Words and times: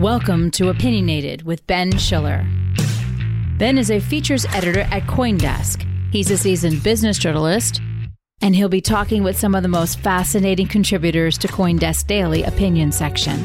Welcome 0.00 0.50
to 0.50 0.68
Opinionated 0.68 1.44
with 1.44 1.66
Ben 1.66 1.96
Schiller. 1.96 2.46
Ben 3.56 3.78
is 3.78 3.90
a 3.90 3.98
features 3.98 4.44
editor 4.52 4.80
at 4.80 5.04
Coindesk. 5.04 5.86
He's 6.12 6.30
a 6.30 6.36
seasoned 6.36 6.82
business 6.82 7.16
journalist, 7.16 7.80
and 8.42 8.54
he'll 8.54 8.68
be 8.68 8.82
talking 8.82 9.22
with 9.22 9.38
some 9.38 9.54
of 9.54 9.62
the 9.62 9.70
most 9.70 9.98
fascinating 10.00 10.68
contributors 10.68 11.38
to 11.38 11.48
Coindesk 11.48 12.08
Daily 12.08 12.42
opinion 12.42 12.92
section. 12.92 13.42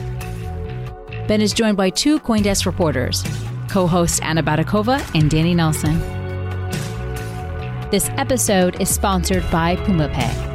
Ben 1.26 1.40
is 1.40 1.54
joined 1.54 1.78
by 1.78 1.90
two 1.90 2.20
Coindesk 2.20 2.66
reporters, 2.66 3.24
co 3.70 3.88
hosts 3.88 4.20
Anna 4.20 4.44
Baydakova 4.44 5.00
and 5.16 5.32
Danny 5.32 5.56
Nelson. 5.56 6.00
This 7.92 8.10
episode 8.18 8.82
is 8.82 8.90
sponsored 8.90 9.50
by 9.52 9.78
PumaPay. 9.78 10.50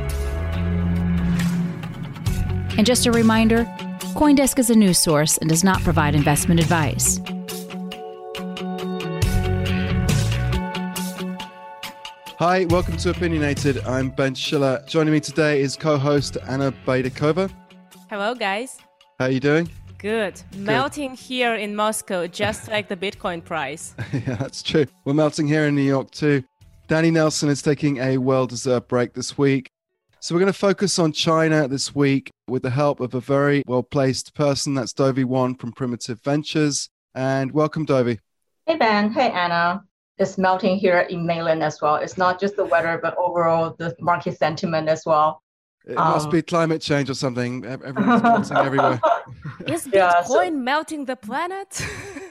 And 2.77 2.85
just 2.85 3.07
a 3.07 3.13
reminder 3.13 3.67
Coindesk 4.17 4.59
is 4.59 4.71
a 4.71 4.75
news 4.75 4.99
source 4.99 5.37
and 5.37 5.51
does 5.51 5.63
not 5.63 5.83
provide 5.83 6.15
investment 6.15 6.59
advice. 6.59 7.21
Hi, 12.39 12.65
welcome 12.71 12.97
to 12.97 13.11
Opinionated. 13.11 13.85
I'm 13.85 14.09
Ben 14.09 14.35
Schiller. 14.35 14.83
Joining 14.87 15.13
me 15.13 15.21
today 15.21 15.61
is 15.61 15.77
co-host 15.77 16.39
Anna 16.49 16.73
Baydakova. 16.87 17.53
Hello, 18.09 18.35
guys. 18.35 18.79
How 19.19 19.27
are 19.27 19.31
you 19.31 19.39
doing? 19.39 19.69
Good. 19.99 20.41
Melting 20.57 21.15
here 21.15 21.55
in 21.55 21.77
Moscow, 21.77 22.27
just 22.27 22.69
like 22.69 22.89
the 22.89 22.97
Bitcoin 22.97 23.45
price. 23.45 23.95
yeah, 24.15 24.37
that's 24.37 24.63
true. 24.63 24.87
We're 25.05 25.13
melting 25.13 25.47
here 25.47 25.67
in 25.67 25.75
New 25.75 25.83
York 25.83 26.11
too. 26.11 26.43
Danny 26.89 27.11
Nelson 27.11 27.51
is 27.51 27.61
taking 27.61 27.99
a 27.99 28.17
well-deserved 28.17 28.89
break 28.89 29.13
this 29.13 29.37
week. 29.37 29.71
So 30.21 30.35
we're 30.35 30.41
going 30.41 30.53
to 30.53 30.59
focus 30.59 30.99
on 30.99 31.13
China 31.13 31.69
this 31.69 31.95
week 31.95 32.31
with 32.49 32.63
the 32.63 32.71
help 32.71 33.01
of 33.01 33.15
a 33.15 33.21
very 33.21 33.63
well 33.67 33.83
placed 33.83 34.35
person. 34.35 34.75
That's 34.75 34.95
Dovey 34.95 35.25
Wan 35.25 35.55
from 35.55 35.73
Primitive 35.73 36.21
Ventures. 36.23 36.89
And 37.15 37.53
welcome, 37.53 37.85
Dovey. 37.85 38.21
Hey, 38.67 38.77
Ben. 38.77 39.13
Hey, 39.13 39.31
Anna. 39.31 39.85
It's 40.19 40.39
melting 40.39 40.79
here 40.79 41.01
in 41.01 41.27
mainland 41.27 41.63
as 41.63 41.83
well. 41.83 41.97
It's 41.97 42.17
not 42.17 42.41
just 42.41 42.57
the 42.57 42.65
weather, 42.65 42.99
but 43.03 43.15
overall 43.19 43.77
the 43.79 43.95
market 44.01 44.39
sentiment 44.39 44.89
as 44.89 45.05
well. 45.05 45.43
It 45.87 45.99
um, 45.99 46.13
must 46.13 46.31
be 46.31 46.41
climate 46.41 46.81
change 46.81 47.11
or 47.11 47.15
something. 47.15 47.65
Everyone's 47.67 48.23
melting 48.23 48.57
everywhere. 48.57 49.01
Is 49.67 49.87
Bitcoin 49.87 49.93
yeah, 49.93 50.23
so... 50.23 50.51
melting 50.51 51.05
the 51.05 51.17
planet? 51.17 51.87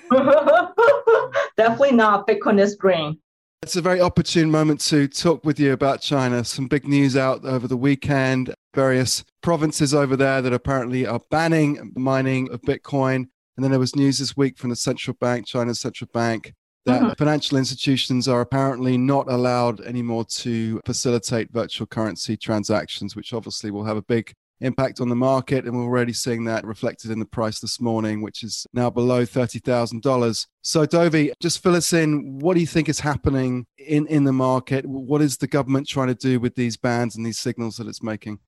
Definitely 1.58 1.92
not. 1.92 2.28
Bitcoin 2.28 2.60
is 2.60 2.76
green. 2.76 3.20
It's 3.66 3.76
a 3.76 3.82
very 3.82 4.00
opportune 4.00 4.52
moment 4.52 4.80
to 4.82 5.08
talk 5.08 5.44
with 5.44 5.60
you 5.60 5.74
about 5.74 6.00
China. 6.00 6.44
Some 6.44 6.68
big 6.68 6.88
news 6.88 7.18
out 7.18 7.44
over 7.44 7.68
the 7.68 7.76
weekend. 7.76 8.54
Various 8.76 9.24
provinces 9.42 9.92
over 9.92 10.16
there 10.16 10.40
that 10.44 10.54
apparently 10.54 11.08
are 11.08 11.20
banning 11.32 11.92
mining 11.96 12.48
of 12.52 12.62
Bitcoin. 12.62 13.16
And 13.16 13.64
then 13.64 13.72
there 13.72 13.80
was 13.80 13.96
news 13.96 14.20
this 14.20 14.38
week 14.38 14.60
from 14.60 14.70
the 14.70 14.76
central 14.76 15.18
bank, 15.20 15.48
China's 15.48 15.80
central 15.80 16.08
bank, 16.14 16.54
that 16.86 17.02
mm-hmm. 17.02 17.14
financial 17.14 17.58
institutions 17.58 18.28
are 18.28 18.42
apparently 18.42 19.00
not 19.00 19.32
allowed 19.32 19.82
anymore 19.82 20.26
to 20.26 20.80
facilitate 20.86 21.52
virtual 21.52 21.88
currency 21.88 22.38
transactions, 22.38 23.16
which 23.16 23.34
obviously 23.34 23.72
will 23.72 23.86
have 23.86 23.98
a 23.98 24.04
big 24.04 24.32
impact 24.62 25.02
on 25.02 25.10
the 25.10 25.16
market. 25.16 25.66
And 25.66 25.76
we're 25.76 25.84
already 25.84 26.14
seeing 26.14 26.46
that 26.46 26.66
reflected 26.66 27.12
in 27.12 27.20
the 27.20 27.26
price 27.26 27.60
this 27.60 27.80
morning, 27.80 28.22
which 28.22 28.44
is 28.44 28.66
now 28.74 28.90
below 28.90 29.24
$30,000. 29.24 30.48
So, 30.62 30.86
Dovey, 30.86 31.34
just 31.42 31.62
fill 31.62 31.76
us 31.76 31.94
in. 31.94 32.40
What 32.40 32.56
do 32.56 32.60
you 32.60 32.68
think 32.68 32.90
is 32.90 33.00
happening 33.00 33.66
in, 33.78 34.08
in 34.08 34.24
the 34.24 34.34
market? 34.34 34.86
What 34.86 35.22
is 35.22 35.38
the 35.38 35.48
government 35.48 35.88
trying 35.88 36.08
to 36.08 36.16
do 36.16 36.40
with 36.40 36.56
these 36.56 36.78
bans 36.78 37.16
and 37.16 37.26
these 37.26 37.40
signals 37.40 37.78
that 37.78 37.88
it's 37.88 38.04
making? 38.04 38.40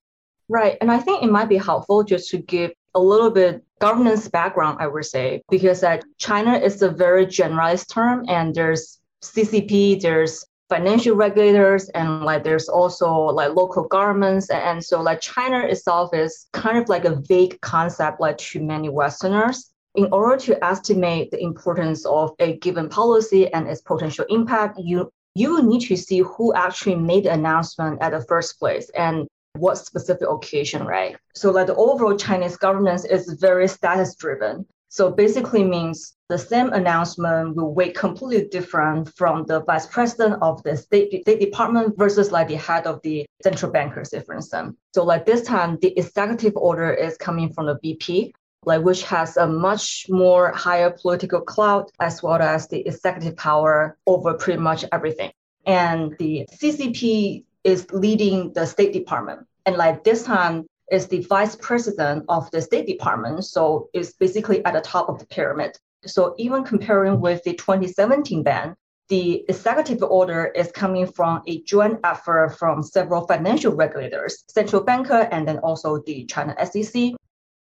Right. 0.48 0.78
And 0.80 0.90
I 0.90 0.98
think 0.98 1.22
it 1.22 1.30
might 1.30 1.48
be 1.48 1.58
helpful 1.58 2.02
just 2.04 2.30
to 2.30 2.38
give 2.38 2.72
a 2.94 3.00
little 3.00 3.30
bit 3.30 3.62
governance 3.80 4.28
background, 4.28 4.78
I 4.80 4.86
would 4.86 5.04
say, 5.04 5.42
because 5.50 5.80
that 5.82 6.04
China 6.16 6.56
is 6.56 6.80
a 6.82 6.90
very 6.90 7.26
generalized 7.26 7.90
term 7.90 8.24
and 8.28 8.54
there's 8.54 8.98
CCP, 9.22 10.00
there's 10.00 10.44
financial 10.68 11.16
regulators 11.16 11.88
and 11.90 12.22
like 12.22 12.44
there's 12.44 12.68
also 12.68 13.10
like 13.10 13.54
local 13.54 13.84
governments 13.84 14.50
and 14.50 14.84
so 14.84 15.00
like 15.00 15.20
china 15.20 15.60
itself 15.60 16.14
is 16.14 16.46
kind 16.52 16.76
of 16.76 16.88
like 16.88 17.04
a 17.04 17.16
vague 17.26 17.58
concept 17.62 18.20
like 18.20 18.36
to 18.36 18.60
many 18.60 18.88
westerners 18.88 19.70
in 19.94 20.08
order 20.12 20.36
to 20.36 20.62
estimate 20.64 21.30
the 21.30 21.42
importance 21.42 22.04
of 22.04 22.32
a 22.38 22.56
given 22.58 22.88
policy 22.88 23.52
and 23.52 23.66
its 23.66 23.80
potential 23.80 24.26
impact 24.28 24.78
you 24.78 25.10
you 25.34 25.62
need 25.62 25.80
to 25.80 25.96
see 25.96 26.18
who 26.18 26.52
actually 26.54 26.96
made 26.96 27.24
the 27.24 27.32
announcement 27.32 27.98
at 28.02 28.10
the 28.10 28.20
first 28.26 28.58
place 28.58 28.90
and 28.90 29.26
what 29.54 29.78
specific 29.78 30.28
occasion 30.28 30.84
right? 30.84 31.16
So 31.34 31.50
like 31.50 31.66
the 31.68 31.74
overall 31.76 32.16
chinese 32.16 32.56
governance 32.56 33.04
is 33.04 33.38
very 33.40 33.68
status 33.68 34.14
driven 34.16 34.66
so 34.88 35.10
basically 35.10 35.64
means 35.64 36.14
the 36.28 36.38
same 36.38 36.72
announcement 36.72 37.56
will 37.56 37.72
weigh 37.72 37.90
completely 37.90 38.48
different 38.48 39.14
from 39.16 39.44
the 39.46 39.60
vice 39.60 39.86
president 39.86 40.42
of 40.42 40.62
the 40.62 40.76
state, 40.76 41.22
state 41.22 41.40
department 41.40 41.96
versus 41.96 42.30
like 42.30 42.48
the 42.48 42.56
head 42.56 42.86
of 42.86 43.00
the 43.02 43.26
central 43.42 43.72
bankers, 43.72 44.14
for 44.26 44.34
instance. 44.34 44.76
So 44.94 45.04
like 45.04 45.24
this 45.24 45.42
time, 45.42 45.78
the 45.80 45.98
executive 45.98 46.54
order 46.56 46.92
is 46.92 47.16
coming 47.16 47.50
from 47.52 47.66
the 47.66 47.78
VP, 47.80 48.34
like 48.66 48.82
which 48.82 49.04
has 49.04 49.38
a 49.38 49.46
much 49.46 50.06
more 50.10 50.52
higher 50.52 50.90
political 50.90 51.40
clout 51.40 51.90
as 52.00 52.22
well 52.22 52.42
as 52.42 52.68
the 52.68 52.86
executive 52.86 53.36
power 53.36 53.96
over 54.06 54.34
pretty 54.34 54.60
much 54.60 54.84
everything. 54.92 55.32
And 55.64 56.14
the 56.18 56.46
CCP 56.52 57.44
is 57.64 57.90
leading 57.90 58.52
the 58.52 58.66
State 58.66 58.92
Department. 58.92 59.46
And 59.64 59.76
like 59.76 60.04
this 60.04 60.24
time, 60.24 60.66
is 60.90 61.06
the 61.06 61.20
vice 61.20 61.54
president 61.56 62.24
of 62.28 62.50
the 62.50 62.62
State 62.62 62.86
Department, 62.86 63.44
so 63.44 63.90
it's 63.92 64.12
basically 64.12 64.64
at 64.64 64.72
the 64.72 64.80
top 64.80 65.08
of 65.08 65.18
the 65.18 65.26
pyramid. 65.26 65.78
So 66.06 66.34
even 66.38 66.64
comparing 66.64 67.20
with 67.20 67.42
the 67.44 67.54
2017 67.54 68.42
ban, 68.42 68.74
the 69.08 69.44
executive 69.48 70.02
order 70.02 70.46
is 70.46 70.70
coming 70.72 71.06
from 71.06 71.42
a 71.46 71.62
joint 71.62 71.98
effort 72.04 72.56
from 72.58 72.82
several 72.82 73.26
financial 73.26 73.74
regulators, 73.74 74.44
central 74.48 74.82
banker, 74.82 75.28
and 75.32 75.48
then 75.48 75.58
also 75.58 76.02
the 76.06 76.24
China 76.26 76.54
SEC. 76.64 77.12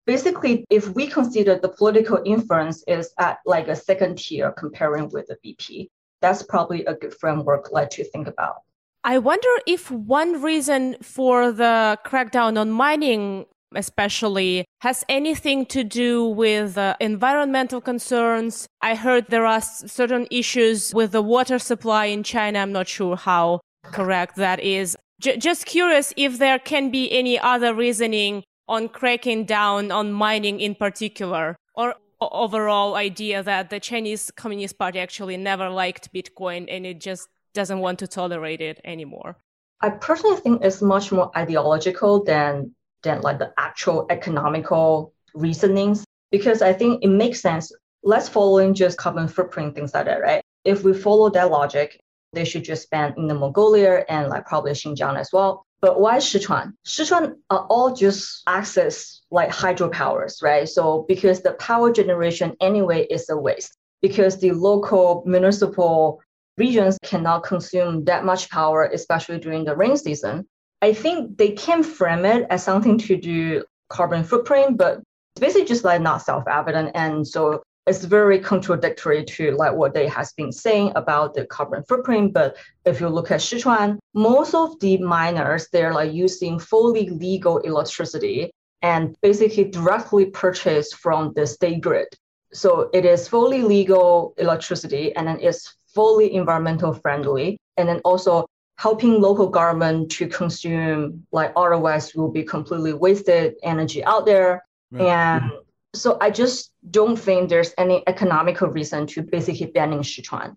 Basically, 0.07 0.65
if 0.71 0.89
we 0.91 1.07
consider 1.07 1.59
the 1.59 1.69
political 1.69 2.21
influence 2.25 2.83
is 2.87 3.13
at 3.19 3.39
like 3.47 3.69
a 3.69 3.77
second 3.77 4.19
tier 4.19 4.53
comparing 4.53 5.09
with 5.11 5.27
the 5.29 5.37
VP, 5.43 5.91
that's 6.21 6.43
probably 6.43 6.85
a 6.85 6.95
good 6.95 7.15
framework 7.15 7.73
like 7.73 7.91
to 7.91 8.05
think 8.05 8.27
about. 8.27 8.57
I 9.05 9.19
wonder 9.19 9.49
if 9.67 9.91
one 9.91 10.43
reason 10.43 10.97
for 11.01 11.53
the 11.53 11.97
crackdown 12.05 12.59
on 12.59 12.73
mining 12.73 13.47
especially 13.75 14.65
has 14.81 15.04
anything 15.09 15.66
to 15.66 15.84
do 15.84 16.25
with 16.25 16.78
uh, 16.78 16.97
environmental 17.00 17.81
concerns. 17.81 18.66
I 18.81 18.94
heard 18.94 19.27
there 19.28 19.47
are 19.47 19.60
certain 19.60 20.27
issues 20.31 20.93
with 20.94 21.12
the 21.12 21.22
water 21.22 21.59
supply 21.59 22.06
in 22.06 22.22
China. 22.22 22.60
I'm 22.60 22.72
not 22.72 22.88
sure 22.88 23.16
how 23.16 23.60
correct 23.84 24.37
that 24.37 24.60
is. 24.60 24.97
J- 25.21 25.38
just 25.38 25.66
curious 25.66 26.12
if 26.16 26.38
there 26.38 26.59
can 26.59 26.91
be 26.91 27.10
any 27.10 27.38
other 27.38 27.75
reasoning 27.75 28.44
on 28.69 28.88
cracking 28.88 29.44
down 29.44 29.91
on 29.91 30.12
mining 30.12 30.60
in 30.60 30.75
particular 30.75 31.56
or 31.75 31.94
overall 32.21 32.94
idea 32.94 33.43
that 33.43 33.71
the 33.71 33.78
Chinese 33.81 34.31
Communist 34.31 34.78
Party 34.78 34.98
actually 34.98 35.37
never 35.37 35.69
liked 35.69 36.12
Bitcoin 36.12 36.66
and 36.69 36.87
it 36.87 37.00
just 37.00 37.28
doesn't 37.54 37.78
want 37.78 37.98
to 37.98 38.06
tolerate 38.06 38.60
it 38.60 38.81
anymore? 38.84 39.37
I 39.81 39.91
personally 39.91 40.41
think 40.41 40.62
it's 40.62 40.81
much 40.81 41.12
more 41.12 41.31
ideological 41.37 42.25
than 42.25 42.75
than 43.06 43.22
like 43.22 43.39
the 43.39 43.53
actual 43.56 44.06
economical 44.11 45.12
reasonings 45.34 46.05
because 46.31 46.61
I 46.61 46.72
think 46.72 47.05
it 47.05 47.09
makes 47.09 47.41
sense. 47.41 47.72
Let's 48.03 48.28
follow 48.28 48.59
in 48.59 48.75
just 48.75 48.99
carbon 48.99 49.28
footprint 49.28 49.75
things 49.75 49.94
like 49.94 50.06
that, 50.06 50.21
right? 50.21 50.43
If 50.65 50.83
we 50.83 50.93
follow 50.93 51.31
that 51.31 51.50
logic, 51.50 51.99
they 52.33 52.45
should 52.45 52.65
just 52.65 52.91
ban 52.91 53.15
Inner 53.16 53.34
Mongolia 53.34 54.05
and 54.09 54.28
like 54.28 54.47
probably 54.47 54.72
Xinjiang 54.72 55.19
as 55.19 55.31
well. 55.33 55.65
But 55.81 56.00
why 56.00 56.16
Sichuan? 56.19 56.72
Sichuan 56.84 57.34
are 57.50 57.66
all 57.71 57.95
just 57.95 58.43
access 58.47 59.22
like 59.31 59.50
hydropowers, 59.50 60.43
right? 60.43 60.69
So 60.69 61.05
because 61.09 61.43
the 61.43 61.53
power 61.53 61.93
generation 61.93 62.57
anyway 62.60 63.07
is 63.07 63.28
a 63.31 63.36
waste 63.36 63.77
because 64.03 64.41
the 64.41 64.53
local 64.53 65.22
municipal 65.27 66.21
regions 66.59 66.98
cannot 67.04 67.45
consume 67.45 68.04
that 68.04 68.25
much 68.25 68.51
power, 68.51 68.84
especially 68.92 69.39
during 69.39 69.65
the 69.65 69.77
rain 69.77 69.97
season. 69.97 70.47
I 70.83 70.93
think 70.93 71.39
they 71.39 71.53
can 71.53 71.83
frame 71.83 72.25
it 72.25 72.47
as 72.51 72.63
something 72.63 72.99
to 72.99 73.17
do 73.17 73.65
carbon 73.89 74.25
footprint, 74.25 74.77
but 74.77 75.03
basically 75.41 75.65
just 75.65 75.84
like 75.84 76.01
not 76.01 76.23
self-evident. 76.23 76.93
And 76.95 77.27
so 77.27 77.63
it's 77.87 78.05
very 78.05 78.41
contradictory 78.41 79.25
to 79.25 79.53
like 79.53 79.73
what 79.73 79.95
they 79.95 80.09
has 80.09 80.33
been 80.33 80.51
saying 80.51 80.93
about 80.97 81.34
the 81.34 81.47
carbon 81.47 81.84
footprint. 81.84 82.33
But 82.33 82.57
if 82.84 83.01
you 83.01 83.09
look 83.09 83.31
at 83.31 83.41
Sichuan, 83.41 83.99
most 84.13 84.55
of 84.55 84.78
the 84.81 84.99
miners, 84.99 85.69
they're 85.73 85.95
like 85.95 86.13
using 86.13 86.59
fully 86.59 87.09
legal 87.11 87.59
electricity 87.59 88.51
and 88.83 89.17
basically 89.22 89.65
directly 89.65 90.27
purchased 90.27 90.97
from 90.97 91.33
the 91.34 91.47
state 91.47 91.81
grid. 91.81 92.09
So 92.53 92.91
it 92.93 93.05
is 93.05 93.29
fully 93.29 93.63
legal 93.63 94.34
electricity 94.39 95.15
and 95.15 95.27
then 95.27 95.39
it's 95.41 95.77
fully 95.95 96.34
environmental 96.34 96.93
friendly 96.93 97.59
and 97.77 97.89
then 97.89 98.01
also 98.05 98.47
helping 98.77 99.21
local 99.21 99.49
government 99.49 100.11
to 100.11 100.28
consume 100.28 101.27
like 101.33 101.53
otherwise 101.57 102.15
will 102.15 102.31
be 102.31 102.43
completely 102.43 102.93
wasted 102.93 103.55
energy 103.63 104.05
out 104.05 104.27
there 104.27 104.65
right. 104.93 105.03
and 105.03 105.43
mm-hmm. 105.45 105.57
So 105.97 106.19
I 106.21 106.31
just 106.31 106.73
don't 106.91 107.17
think 107.17 107.49
there's 107.49 107.73
any 107.78 108.03
economical 108.07 108.69
reason 108.69 109.07
to 109.09 109.23
basically 109.23 109.67
banning 109.67 110.01
Sichuan. 110.01 110.57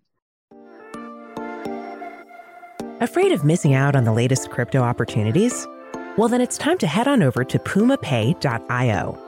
Afraid 3.01 3.31
of 3.31 3.45
missing 3.45 3.74
out 3.74 3.95
on 3.95 4.04
the 4.04 4.12
latest 4.12 4.50
crypto 4.50 4.81
opportunities? 4.81 5.65
Well, 6.18 6.27
then 6.27 6.42
it's 6.42 6.57
time 6.57 6.77
to 6.80 6.88
head 6.88 7.07
on 7.07 7.24
over 7.24 7.45
to 7.45 7.57
pumapay.io. 7.57 9.25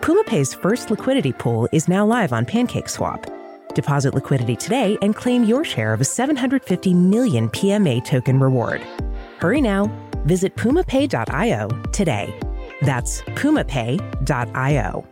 PumaPay's 0.00 0.54
first 0.54 0.90
liquidity 0.90 1.32
pool 1.32 1.68
is 1.72 1.88
now 1.88 2.06
live 2.06 2.32
on 2.32 2.46
PancakeSwap. 2.46 3.37
Deposit 3.74 4.14
liquidity 4.14 4.56
today 4.56 4.98
and 5.02 5.14
claim 5.14 5.44
your 5.44 5.64
share 5.64 5.92
of 5.92 6.00
a 6.00 6.04
750 6.04 6.94
million 6.94 7.48
PMA 7.48 8.04
token 8.04 8.40
reward. 8.40 8.80
Hurry 9.38 9.60
now. 9.60 9.86
Visit 10.24 10.56
pumapay.io 10.56 11.68
today. 11.92 12.34
That's 12.82 13.22
pumapay.io. 13.22 15.06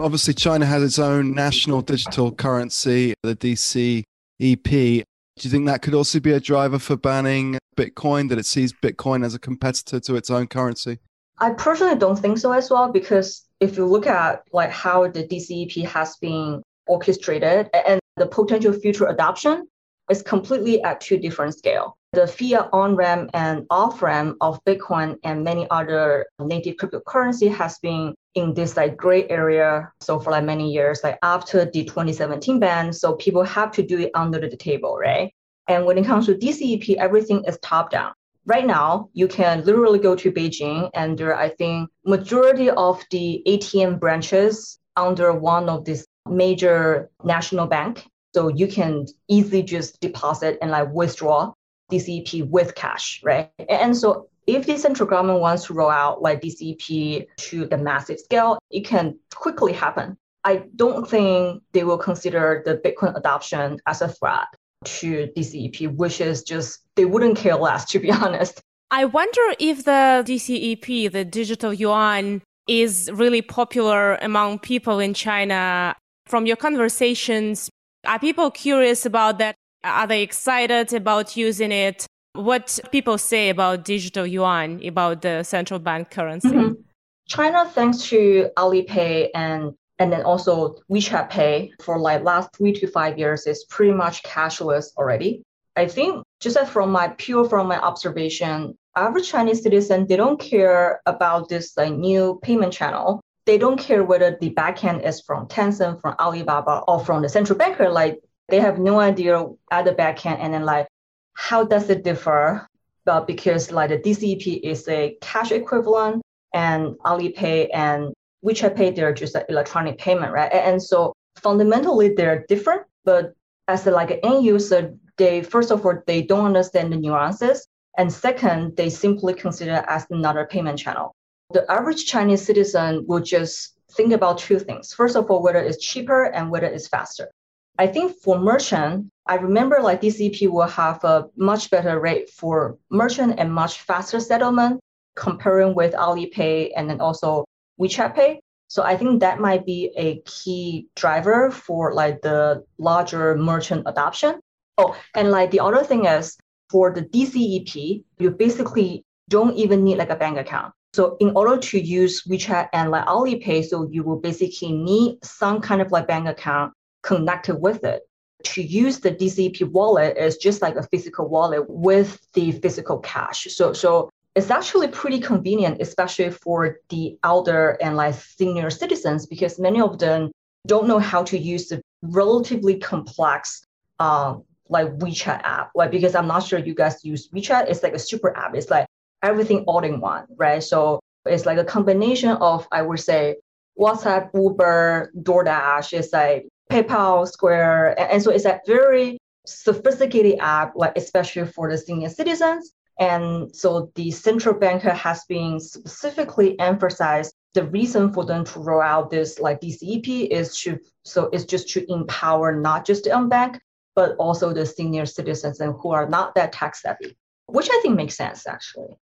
Obviously, 0.00 0.34
China 0.34 0.66
has 0.66 0.82
its 0.82 0.98
own 0.98 1.34
national 1.34 1.80
digital 1.80 2.32
currency, 2.32 3.14
the 3.22 3.34
DCEP. 3.36 5.04
Do 5.36 5.48
you 5.48 5.50
think 5.50 5.66
that 5.66 5.82
could 5.82 5.94
also 5.94 6.20
be 6.20 6.32
a 6.32 6.40
driver 6.40 6.78
for 6.78 6.96
banning 6.96 7.58
Bitcoin, 7.76 8.28
that 8.28 8.38
it 8.38 8.46
sees 8.46 8.72
Bitcoin 8.72 9.24
as 9.24 9.34
a 9.34 9.38
competitor 9.38 10.00
to 10.00 10.16
its 10.16 10.30
own 10.30 10.46
currency? 10.46 10.98
I 11.38 11.50
personally 11.50 11.96
don't 11.96 12.18
think 12.18 12.38
so 12.38 12.52
as 12.52 12.70
well, 12.70 12.92
because 12.92 13.42
if 13.64 13.76
you 13.78 13.86
look 13.86 14.06
at 14.06 14.42
like 14.52 14.70
how 14.70 15.08
the 15.08 15.26
DCEP 15.26 15.86
has 15.86 16.16
been 16.16 16.62
orchestrated 16.86 17.70
and 17.72 17.98
the 18.16 18.26
potential 18.26 18.72
future 18.72 19.06
adoption 19.06 19.66
is 20.10 20.22
completely 20.22 20.82
at 20.82 21.00
two 21.00 21.16
different 21.16 21.56
scale. 21.56 21.96
The 22.12 22.26
fiat 22.26 22.68
on-ramp 22.72 23.30
and 23.32 23.66
off-ramp 23.70 24.36
of 24.40 24.62
Bitcoin 24.64 25.16
and 25.24 25.42
many 25.42 25.66
other 25.70 26.26
native 26.38 26.76
cryptocurrency 26.76 27.52
has 27.52 27.78
been 27.78 28.14
in 28.34 28.52
this 28.52 28.76
like 28.76 28.96
gray 28.96 29.26
area 29.28 29.90
so 30.00 30.20
for 30.20 30.30
like 30.30 30.44
many 30.44 30.70
years, 30.70 31.00
like 31.02 31.18
after 31.22 31.64
the 31.64 31.84
2017 31.84 32.60
ban. 32.60 32.92
So 32.92 33.14
people 33.14 33.42
have 33.44 33.72
to 33.72 33.82
do 33.82 33.98
it 33.98 34.10
under 34.14 34.38
the 34.38 34.56
table, 34.56 34.96
right? 34.98 35.32
And 35.68 35.86
when 35.86 35.96
it 35.96 36.04
comes 36.04 36.26
to 36.26 36.34
DCEP, 36.34 36.96
everything 36.96 37.42
is 37.46 37.58
top 37.62 37.90
down. 37.90 38.12
Right 38.46 38.66
now, 38.66 39.08
you 39.14 39.26
can 39.26 39.64
literally 39.64 39.98
go 39.98 40.14
to 40.16 40.30
Beijing 40.30 40.90
and 40.92 41.16
there, 41.16 41.34
I 41.34 41.48
think 41.48 41.88
majority 42.04 42.68
of 42.68 43.02
the 43.10 43.42
ATM 43.46 43.98
branches 43.98 44.78
under 44.96 45.32
one 45.32 45.70
of 45.70 45.86
these 45.86 46.06
major 46.28 47.10
national 47.24 47.66
bank. 47.66 48.06
So 48.34 48.48
you 48.48 48.66
can 48.66 49.06
easily 49.28 49.62
just 49.62 50.00
deposit 50.00 50.58
and 50.60 50.70
like 50.70 50.92
withdraw 50.92 51.52
DCEP 51.90 52.48
with 52.50 52.74
cash, 52.74 53.20
right? 53.24 53.50
And 53.68 53.96
so 53.96 54.28
if 54.46 54.66
the 54.66 54.76
central 54.76 55.08
government 55.08 55.40
wants 55.40 55.66
to 55.66 55.74
roll 55.74 55.90
out 55.90 56.20
like 56.20 56.42
DCEP 56.42 57.26
to 57.36 57.66
the 57.66 57.78
massive 57.78 58.20
scale, 58.20 58.58
it 58.70 58.84
can 58.84 59.18
quickly 59.34 59.72
happen. 59.72 60.18
I 60.44 60.64
don't 60.76 61.08
think 61.08 61.62
they 61.72 61.84
will 61.84 61.96
consider 61.96 62.62
the 62.66 62.76
Bitcoin 62.76 63.16
adoption 63.16 63.78
as 63.86 64.02
a 64.02 64.08
threat 64.08 64.48
to 64.84 65.28
DCEP, 65.36 65.94
which 65.96 66.20
is 66.20 66.42
just, 66.42 66.80
they 66.96 67.04
wouldn't 67.04 67.36
care 67.36 67.56
less, 67.56 67.84
to 67.86 67.98
be 67.98 68.10
honest. 68.24 68.60
I 68.90 69.04
wonder 69.06 69.40
if 69.58 69.84
the 69.84 70.24
DCEP, 70.26 71.10
the 71.10 71.24
digital 71.24 71.72
yuan, 71.72 72.42
is 72.68 73.10
really 73.12 73.42
popular 73.42 74.14
among 74.16 74.58
people 74.60 74.98
in 74.98 75.14
China. 75.14 75.96
From 76.26 76.46
your 76.46 76.56
conversations, 76.56 77.68
are 78.06 78.18
people 78.18 78.50
curious 78.50 79.04
about 79.04 79.38
that? 79.38 79.54
Are 79.82 80.06
they 80.06 80.22
excited 80.22 80.92
about 80.92 81.36
using 81.36 81.72
it? 81.72 82.06
What 82.32 82.78
people 82.90 83.18
say 83.18 83.50
about 83.50 83.84
digital 83.84 84.26
yuan, 84.26 84.84
about 84.84 85.22
the 85.22 85.42
central 85.42 85.78
bank 85.78 86.10
currency? 86.10 86.48
Mm-hmm. 86.48 86.80
China, 87.28 87.70
thanks 87.72 88.02
to 88.08 88.50
Alipay 88.56 89.28
and 89.34 89.74
and 89.98 90.12
then 90.12 90.22
also 90.22 90.76
WeChat 90.90 91.30
Pay 91.30 91.72
for 91.82 91.98
like 91.98 92.24
last 92.24 92.50
three 92.56 92.72
to 92.72 92.86
five 92.86 93.18
years 93.18 93.46
is 93.46 93.64
pretty 93.64 93.92
much 93.92 94.22
cashless 94.22 94.88
already. 94.96 95.42
I 95.76 95.86
think 95.86 96.24
just 96.40 96.58
from 96.70 96.90
my 96.90 97.08
pure 97.08 97.48
from 97.48 97.68
my 97.68 97.78
observation, 97.78 98.76
average 98.96 99.30
Chinese 99.30 99.62
citizen 99.62 100.06
they 100.06 100.16
don't 100.16 100.38
care 100.38 101.00
about 101.06 101.48
this 101.48 101.76
like 101.76 101.92
new 101.92 102.38
payment 102.42 102.72
channel. 102.72 103.20
They 103.46 103.58
don't 103.58 103.78
care 103.78 104.04
whether 104.04 104.36
the 104.40 104.50
backend 104.50 105.04
is 105.04 105.20
from 105.20 105.46
Tencent, 105.48 106.00
from 106.00 106.16
Alibaba, 106.18 106.82
or 106.88 107.04
from 107.04 107.22
the 107.22 107.28
central 107.28 107.58
banker. 107.58 107.90
Like 107.90 108.20
they 108.48 108.60
have 108.60 108.78
no 108.78 109.00
idea 109.00 109.46
at 109.70 109.84
the 109.84 109.92
back 109.92 110.24
end 110.26 110.40
and 110.40 110.54
then 110.54 110.64
like 110.64 110.88
how 111.34 111.64
does 111.64 111.90
it 111.90 112.04
differ? 112.04 112.66
But 113.04 113.26
because 113.26 113.70
like 113.70 113.90
the 113.90 113.98
DCEP 113.98 114.60
is 114.62 114.88
a 114.88 115.16
cash 115.20 115.52
equivalent 115.52 116.22
and 116.54 116.94
Alipay 117.04 117.68
and 117.74 118.13
WeChat 118.44 118.76
Pay, 118.76 118.90
they're 118.90 119.14
just 119.14 119.34
an 119.34 119.44
electronic 119.48 119.98
payment, 119.98 120.32
right? 120.32 120.52
And 120.52 120.82
so 120.82 121.14
fundamentally 121.36 122.14
they're 122.14 122.44
different, 122.48 122.82
but 123.04 123.34
as 123.68 123.86
a, 123.86 123.90
like 123.90 124.10
an 124.10 124.20
end 124.22 124.44
user, 124.44 124.94
they 125.16 125.42
first 125.42 125.70
of 125.70 125.84
all 125.86 126.02
they 126.06 126.22
don't 126.22 126.46
understand 126.46 126.92
the 126.92 126.96
nuances, 126.96 127.66
and 127.96 128.12
second 128.12 128.76
they 128.76 128.90
simply 128.90 129.32
consider 129.34 129.84
as 129.88 130.06
another 130.10 130.46
payment 130.46 130.78
channel. 130.78 131.14
The 131.52 131.70
average 131.70 132.06
Chinese 132.06 132.44
citizen 132.44 133.04
will 133.06 133.20
just 133.20 133.78
think 133.92 134.12
about 134.12 134.38
two 134.38 134.58
things. 134.58 134.92
First 134.92 135.16
of 135.16 135.30
all, 135.30 135.42
whether 135.42 135.60
it's 135.60 135.84
cheaper 135.84 136.24
and 136.24 136.50
whether 136.50 136.66
it's 136.66 136.88
faster. 136.88 137.30
I 137.78 137.86
think 137.86 138.16
for 138.22 138.38
merchant, 138.38 139.10
I 139.26 139.36
remember 139.36 139.80
like 139.80 140.00
DCEP 140.00 140.48
will 140.48 140.68
have 140.68 141.02
a 141.04 141.26
much 141.36 141.70
better 141.70 141.98
rate 141.98 142.30
for 142.30 142.76
merchant 142.90 143.34
and 143.38 143.52
much 143.52 143.80
faster 143.80 144.20
settlement 144.20 144.80
comparing 145.16 145.74
with 145.74 145.94
Alipay 145.94 146.70
and 146.76 146.90
then 146.90 147.00
also 147.00 147.43
WeChat 147.80 148.14
Pay. 148.14 148.40
So 148.68 148.82
I 148.82 148.96
think 148.96 149.20
that 149.20 149.40
might 149.40 149.64
be 149.64 149.92
a 149.96 150.20
key 150.26 150.88
driver 150.96 151.50
for 151.50 151.94
like 151.94 152.22
the 152.22 152.64
larger 152.78 153.36
merchant 153.36 153.84
adoption. 153.86 154.40
Oh, 154.78 154.96
and 155.14 155.30
like 155.30 155.50
the 155.50 155.60
other 155.60 155.84
thing 155.84 156.06
is 156.06 156.36
for 156.70 156.92
the 156.92 157.02
DCEP, 157.02 158.02
you 158.18 158.30
basically 158.30 159.04
don't 159.28 159.54
even 159.56 159.84
need 159.84 159.98
like 159.98 160.10
a 160.10 160.16
bank 160.16 160.38
account. 160.38 160.72
So 160.92 161.16
in 161.20 161.32
order 161.36 161.56
to 161.58 161.80
use 161.80 162.22
WeChat 162.24 162.68
and 162.72 162.90
like 162.90 163.06
Alipay, 163.06 163.64
so 163.64 163.88
you 163.90 164.02
will 164.02 164.20
basically 164.20 164.72
need 164.72 165.24
some 165.24 165.60
kind 165.60 165.80
of 165.80 165.90
like 165.92 166.06
bank 166.06 166.28
account 166.28 166.72
connected 167.02 167.56
with 167.56 167.84
it. 167.84 168.02
To 168.44 168.62
use 168.62 169.00
the 169.00 169.10
DCEP 169.10 169.70
wallet 169.72 170.16
is 170.16 170.36
just 170.36 170.62
like 170.62 170.76
a 170.76 170.82
physical 170.84 171.28
wallet 171.28 171.64
with 171.68 172.20
the 172.34 172.52
physical 172.52 172.98
cash. 172.98 173.46
So, 173.54 173.72
so 173.72 174.10
it's 174.34 174.50
actually 174.50 174.88
pretty 174.88 175.20
convenient, 175.20 175.80
especially 175.80 176.30
for 176.30 176.78
the 176.88 177.16
elder 177.22 177.78
and 177.80 177.96
like 177.96 178.14
senior 178.14 178.70
citizens, 178.70 179.26
because 179.26 179.58
many 179.58 179.80
of 179.80 179.98
them 179.98 180.32
don't 180.66 180.88
know 180.88 180.98
how 180.98 181.22
to 181.22 181.38
use 181.38 181.68
the 181.68 181.80
relatively 182.02 182.78
complex 182.78 183.64
um, 184.00 184.42
like 184.68 184.88
WeChat 184.98 185.40
app. 185.44 185.70
Like 185.74 185.90
because 185.90 186.14
I'm 186.14 186.26
not 186.26 186.40
sure 186.40 186.58
you 186.58 186.74
guys 186.74 187.04
use 187.04 187.28
WeChat, 187.28 187.68
it's 187.68 187.82
like 187.82 187.94
a 187.94 187.98
super 187.98 188.36
app. 188.36 188.54
It's 188.54 188.70
like 188.70 188.86
everything 189.22 189.64
all 189.66 189.84
in 189.84 190.00
one, 190.00 190.26
right? 190.36 190.62
So 190.62 191.00
it's 191.26 191.46
like 191.46 191.58
a 191.58 191.64
combination 191.64 192.30
of 192.30 192.66
I 192.72 192.82
would 192.82 193.00
say 193.00 193.36
WhatsApp, 193.78 194.30
Uber, 194.34 195.12
DoorDash. 195.16 195.92
It's 195.92 196.12
like 196.12 196.48
PayPal, 196.70 197.28
Square. 197.28 197.98
And, 198.00 198.12
and 198.12 198.22
so 198.22 198.30
it's 198.30 198.44
a 198.46 198.60
very 198.66 199.18
sophisticated 199.46 200.38
app, 200.40 200.72
like 200.74 200.96
especially 200.96 201.46
for 201.46 201.70
the 201.70 201.78
senior 201.78 202.08
citizens. 202.08 202.72
And 202.98 203.54
so 203.54 203.90
the 203.94 204.10
central 204.10 204.54
banker 204.54 204.92
has 204.92 205.24
been 205.24 205.58
specifically 205.58 206.58
emphasized 206.60 207.34
the 207.54 207.64
reason 207.64 208.12
for 208.12 208.24
them 208.24 208.44
to 208.44 208.60
roll 208.60 208.80
out 208.80 209.10
this 209.10 209.38
like 209.38 209.60
DCEP 209.60 210.28
is 210.28 210.58
to 210.60 210.78
so 211.04 211.24
it's 211.32 211.44
just 211.44 211.68
to 211.70 211.90
empower 211.92 212.54
not 212.54 212.84
just 212.84 213.04
the 213.04 213.10
unbanked, 213.10 213.60
but 213.94 214.16
also 214.16 214.52
the 214.52 214.66
senior 214.66 215.06
citizens 215.06 215.60
and 215.60 215.74
who 215.80 215.90
are 215.90 216.08
not 216.08 216.34
that 216.34 216.52
tax 216.52 216.82
savvy, 216.82 217.16
which 217.46 217.68
I 217.70 217.80
think 217.82 217.96
makes 217.96 218.16
sense 218.16 218.46
actually. 218.46 218.96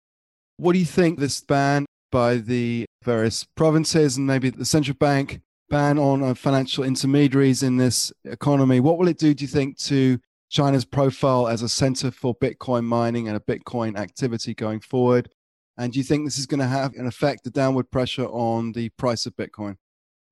What 0.57 0.73
do 0.73 0.79
you 0.79 0.85
think 0.85 1.19
this 1.19 1.41
ban 1.41 1.87
by 2.11 2.37
the 2.37 2.87
various 3.05 3.45
provinces 3.57 4.17
and 4.17 4.27
maybe 4.27 4.51
the 4.51 4.65
central 4.65 4.97
bank 4.97 5.41
ban 5.71 5.99
on 5.99 6.23
uh, 6.23 6.35
financial 6.35 6.85
intermediaries 6.85 7.63
in 7.63 7.77
this 7.77 8.13
economy. 8.25 8.81
What 8.81 8.99
will 8.99 9.09
it 9.09 9.19
do, 9.19 9.33
do 9.33 9.45
you 9.45 9.49
think, 9.49 9.79
to 9.85 10.19
China's 10.51 10.85
profile 10.85 11.47
as 11.47 11.63
a 11.63 11.69
center 11.69 12.11
for 12.11 12.35
Bitcoin 12.35 12.85
mining 12.85 13.29
and 13.29 13.37
a 13.37 13.41
Bitcoin 13.41 13.97
activity 13.97 14.53
going 14.53 14.81
forward? 14.81 15.31
And 15.79 15.93
do 15.93 15.99
you 15.99 16.05
think 16.05 16.25
this 16.25 16.39
is 16.39 16.47
going 16.47 16.61
to 16.61 16.67
have 16.67 16.93
an 16.95 17.07
effect, 17.07 17.45
the 17.45 17.51
downward 17.51 17.91
pressure 17.91 18.27
on 18.27 18.73
the 18.73 18.89
price 18.91 19.27
of 19.27 19.37
Bitcoin? 19.37 19.77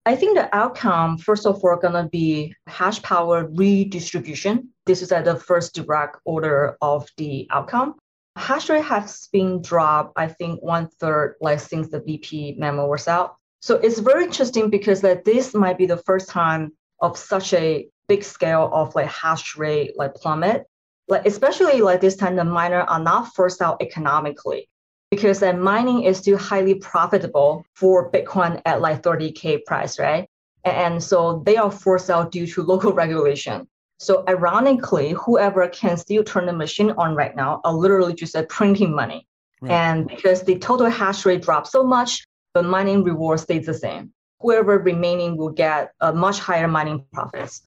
I 0.04 0.16
think 0.16 0.36
the 0.36 0.54
outcome, 0.54 1.18
first 1.18 1.46
of 1.46 1.62
all, 1.62 1.76
going 1.76 1.94
to 1.94 2.08
be 2.10 2.54
hash 2.66 3.00
power 3.02 3.48
redistribution. 3.54 4.70
This 4.86 5.02
is 5.02 5.12
at 5.12 5.24
the 5.24 5.36
first 5.36 5.74
direct 5.74 6.16
order 6.24 6.76
of 6.82 7.08
the 7.16 7.46
outcome. 7.50 7.94
Hash 8.36 8.68
rate 8.68 8.84
has 8.84 9.28
been 9.32 9.62
dropped, 9.62 10.14
I 10.16 10.26
think, 10.28 10.62
one 10.62 10.88
third, 10.98 11.36
like 11.40 11.60
since 11.60 11.90
the 11.90 12.00
VP 12.00 12.56
memo 12.58 12.88
was 12.88 13.06
out. 13.06 13.36
So 13.60 13.76
it's 13.76 13.98
very 14.00 14.24
interesting 14.24 14.70
because 14.70 15.00
that 15.02 15.24
this 15.24 15.54
might 15.54 15.78
be 15.78 15.86
the 15.86 15.98
first 15.98 16.28
time 16.28 16.72
of 17.00 17.16
such 17.16 17.52
a 17.52 17.88
big 18.08 18.24
scale 18.24 18.70
of 18.72 18.94
like 18.94 19.08
hash 19.08 19.56
rate 19.56 19.92
like 19.96 20.14
plummet. 20.14 20.66
Like 21.08 21.26
especially 21.26 21.80
like 21.80 22.00
this 22.00 22.16
time 22.16 22.36
the 22.36 22.44
miner 22.44 22.80
are 22.80 23.00
not 23.00 23.34
forced 23.34 23.62
out 23.62 23.80
economically. 23.80 24.68
because 25.10 25.42
uh, 25.42 25.52
mining 25.54 26.02
is 26.04 26.18
still 26.18 26.36
highly 26.36 26.74
profitable 26.74 27.64
for 27.74 28.10
Bitcoin 28.10 28.60
at 28.66 28.80
like 28.80 29.02
30K 29.02 29.64
price, 29.64 29.98
right? 29.98 30.28
And 30.64 31.02
so 31.02 31.42
they 31.46 31.56
are 31.56 31.70
forced 31.70 32.10
out 32.10 32.30
due 32.30 32.46
to 32.46 32.62
local 32.62 32.92
regulation. 33.02 33.66
So 33.98 34.24
ironically, 34.28 35.10
whoever 35.12 35.66
can 35.68 35.96
still 35.96 36.22
turn 36.22 36.46
the 36.46 36.52
machine 36.52 36.92
on 36.92 37.14
right 37.16 37.34
now 37.34 37.60
are 37.64 37.72
literally 37.72 38.14
just 38.14 38.36
uh, 38.36 38.44
printing 38.44 38.94
money. 38.94 39.26
Right. 39.60 39.72
And 39.72 40.06
because 40.06 40.42
the 40.42 40.58
total 40.58 40.88
hash 40.88 41.26
rate 41.26 41.42
drops 41.42 41.72
so 41.72 41.82
much, 41.82 42.24
the 42.54 42.62
mining 42.62 43.02
reward 43.02 43.40
stays 43.40 43.66
the 43.66 43.74
same. 43.74 44.12
Whoever 44.40 44.78
remaining 44.78 45.36
will 45.36 45.50
get 45.50 45.92
a 46.00 46.12
much 46.12 46.38
higher 46.38 46.68
mining 46.68 47.04
profits. 47.12 47.62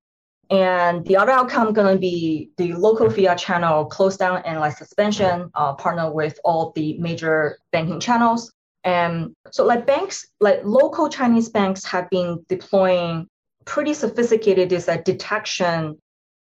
And 0.52 1.06
the 1.06 1.16
other 1.16 1.32
outcome 1.32 1.72
going 1.72 1.96
to 1.96 2.00
be 2.00 2.52
the 2.58 2.74
local 2.74 3.10
fiat 3.10 3.38
channel 3.38 3.86
close 3.86 4.18
down 4.18 4.42
and 4.46 4.60
like 4.60 4.78
suspension, 4.78 5.50
uh, 5.56 5.74
partner 5.76 6.12
with 6.12 6.38
all 6.44 6.74
the 6.76 6.98
major 7.00 7.58
banking 7.72 8.02
channels. 8.02 8.52
And 8.84 9.34
so 9.52 9.66
like 9.66 9.88
banks, 9.88 10.28
like 10.42 10.60
local 10.66 11.08
Chinese 11.08 11.48
banks 11.48 11.86
have 11.86 12.10
been 12.10 12.46
deploying 12.50 13.28
pretty 13.64 13.94
sophisticated 13.94 14.70
this 14.70 14.90
uh, 14.90 14.98
detection 15.06 15.98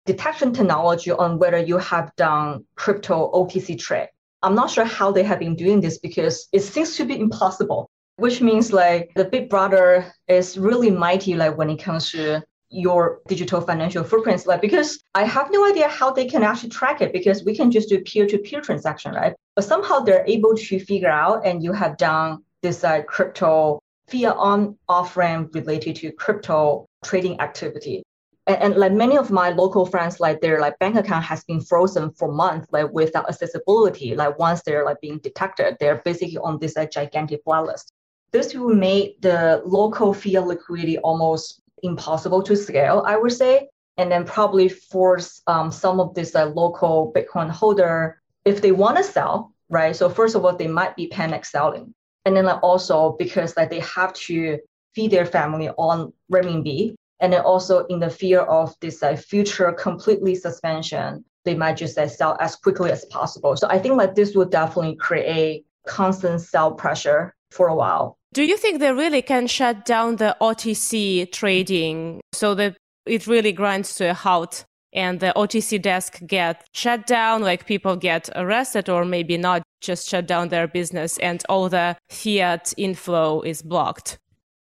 detection 0.05 0.53
technology 0.53 1.13
on 1.13 1.39
whether 1.39 1.59
you 1.59 1.79
have 1.79 2.11
done 2.17 2.65
crypto 2.75 3.31
OTC 3.33 3.79
trade. 3.79 4.09
I'm 4.43 4.57
not 4.57 4.69
sure 4.69 4.85
how 4.85 5.13
they 5.13 5.23
have 5.23 5.39
been 5.39 5.55
doing 5.55 5.81
this 5.81 5.99
because 5.99 6.49
it 6.51 6.61
seems 6.61 6.97
to 6.97 7.05
be 7.05 7.21
impossible, 7.21 7.89
which 8.17 8.41
means 8.41 8.73
like 8.73 9.13
the 9.15 9.25
big 9.25 9.49
brother 9.49 10.13
is 10.27 10.59
really 10.59 10.91
mighty 10.91 11.37
like 11.37 11.57
when 11.57 11.71
it 11.71 11.81
comes 11.81 12.11
to 12.11 12.43
your 12.73 13.21
digital 13.29 13.61
financial 13.61 14.03
footprints 14.03 14.47
like 14.47 14.61
because 14.61 15.05
i 15.15 15.25
have 15.25 15.51
no 15.51 15.69
idea 15.69 15.87
how 15.89 16.11
they 16.11 16.27
can 16.27 16.43
actually 16.43 16.71
track 16.71 17.01
it 17.01 17.13
because 17.13 17.45
we 17.45 17.55
can 17.55 17.71
just 17.71 17.89
do 17.89 18.01
peer-to-peer 18.01 18.61
transaction 18.61 19.13
right? 19.15 19.35
But 19.55 19.65
somehow 19.65 20.01
they're 20.01 20.25
able 20.27 20.55
to 20.55 20.81
figure 20.81 21.11
out 21.11 21.47
and 21.47 21.63
you 21.63 21.73
have 21.73 21.97
done 21.97 22.43
this 22.63 22.85
uh, 22.85 23.03
crypto 23.03 23.81
fiat 24.09 24.37
on 24.37 24.77
off 24.89 25.17
ramp 25.17 25.55
related 25.55 25.97
to 25.97 26.13
crypto 26.13 26.87
trading 27.05 27.41
activity. 27.41 28.03
And, 28.47 28.57
and, 28.63 28.75
like 28.77 28.93
many 28.93 29.17
of 29.17 29.31
my 29.31 29.51
local 29.51 29.87
friends 29.87 30.19
like 30.19 30.41
their 30.41 30.61
like 30.61 30.79
bank 30.81 30.97
account 30.97 31.25
has 31.25 31.45
been 31.45 31.61
frozen 31.61 32.11
for 32.13 32.33
months 32.33 32.67
like 32.73 32.91
without 32.93 33.29
accessibility 33.29 34.17
like 34.17 34.37
once 34.37 34.63
they're 34.63 34.85
like 34.85 35.01
being 35.01 35.19
detected 35.19 35.77
they're 35.79 36.03
basically 36.05 36.39
on 36.39 36.59
this 36.59 36.77
like, 36.77 36.91
gigantic 36.91 37.45
blacklist. 37.45 37.93
This 38.33 38.55
will 38.55 38.75
make 38.75 39.21
the 39.21 39.63
local 39.65 40.13
fiat 40.13 40.47
liquidity 40.47 40.99
almost 40.99 41.62
impossible 41.83 42.43
to 42.43 42.57
scale, 42.57 43.03
I 43.07 43.17
would 43.17 43.33
say. 43.33 43.69
And 43.99 44.11
then 44.11 44.25
probably 44.25 44.69
force 44.69 45.43
um, 45.47 45.71
some 45.71 46.01
of 46.01 46.15
this 46.15 46.35
uh, 46.35 46.47
local 46.47 47.13
Bitcoin 47.15 47.51
holder, 47.51 48.23
if 48.45 48.63
they 48.63 48.73
want 48.73 48.97
to 48.97 49.05
sell, 49.05 49.53
right? 49.69 49.95
So 49.95 50.09
first 50.09 50.35
of 50.35 50.45
all, 50.45 50.57
they 50.57 50.67
might 50.67 50.97
be 50.97 51.09
panic 51.09 51.45
selling. 51.45 51.95
And 52.25 52.37
then 52.37 52.47
like, 52.47 52.63
also 52.63 53.17
because 53.19 53.57
like 53.57 53.71
they 53.71 53.81
have 53.81 54.13
to 54.15 54.59
feed 54.95 55.11
their 55.11 55.27
family 55.27 55.69
on 55.71 56.13
renminbi. 56.33 56.95
And 57.21 57.33
then 57.33 57.43
also 57.43 57.85
in 57.87 58.01
the 58.01 58.11
fear 58.11 58.41
of 58.41 58.75
this 58.81 59.03
uh, 59.03 59.15
future 59.15 59.73
completely 59.73 60.35
suspension, 60.35 61.25
they 61.45 61.55
might 61.55 61.77
just 61.77 61.99
uh, 61.99 62.09
sell 62.09 62.37
as 62.41 62.57
quickly 62.57 62.91
as 62.91 63.05
possible. 63.07 63.57
So 63.57 63.67
I 63.69 63.79
think 63.79 63.97
like 63.97 64.15
this 64.15 64.35
would 64.35 64.51
definitely 64.51 64.97
create 64.97 65.67
constant 65.87 66.41
sell 66.41 66.73
pressure 66.73 67.35
for 67.51 67.69
a 67.69 67.75
while. 67.75 68.19
Do 68.33 68.45
you 68.45 68.57
think 68.57 68.81
they 68.81 68.93
really 68.93 69.21
can 69.21 69.47
shut 69.47 69.85
down 69.85 70.17
the 70.17 70.35
OTC 70.41 71.31
trading 71.33 72.23
so 72.33 72.55
that 72.55 72.79
it 73.05 73.27
really 73.27 73.53
grinds 73.53 73.95
to 73.97 74.11
a 74.11 74.15
halt 74.15 74.65
and 74.95 75.21
the 75.21 75.35
OTC 75.37 75.81
desk 75.83 76.19
get 76.27 76.65
shut 76.73 77.07
down, 77.07 77.43
like 77.43 77.67
people 77.67 77.95
get 77.95 78.31
arrested 78.35 78.89
or 78.89 79.05
maybe 79.05 79.37
not 79.37 79.63
just 79.83 80.09
shut 80.09 80.27
down 80.27 80.49
their 80.49 80.67
business 80.67 81.19
and 81.19 81.43
all 81.51 81.69
the 81.69 81.95
fiat 82.09 82.73
inflow 82.79 83.43
is 83.43 83.61
blocked? 83.61 84.19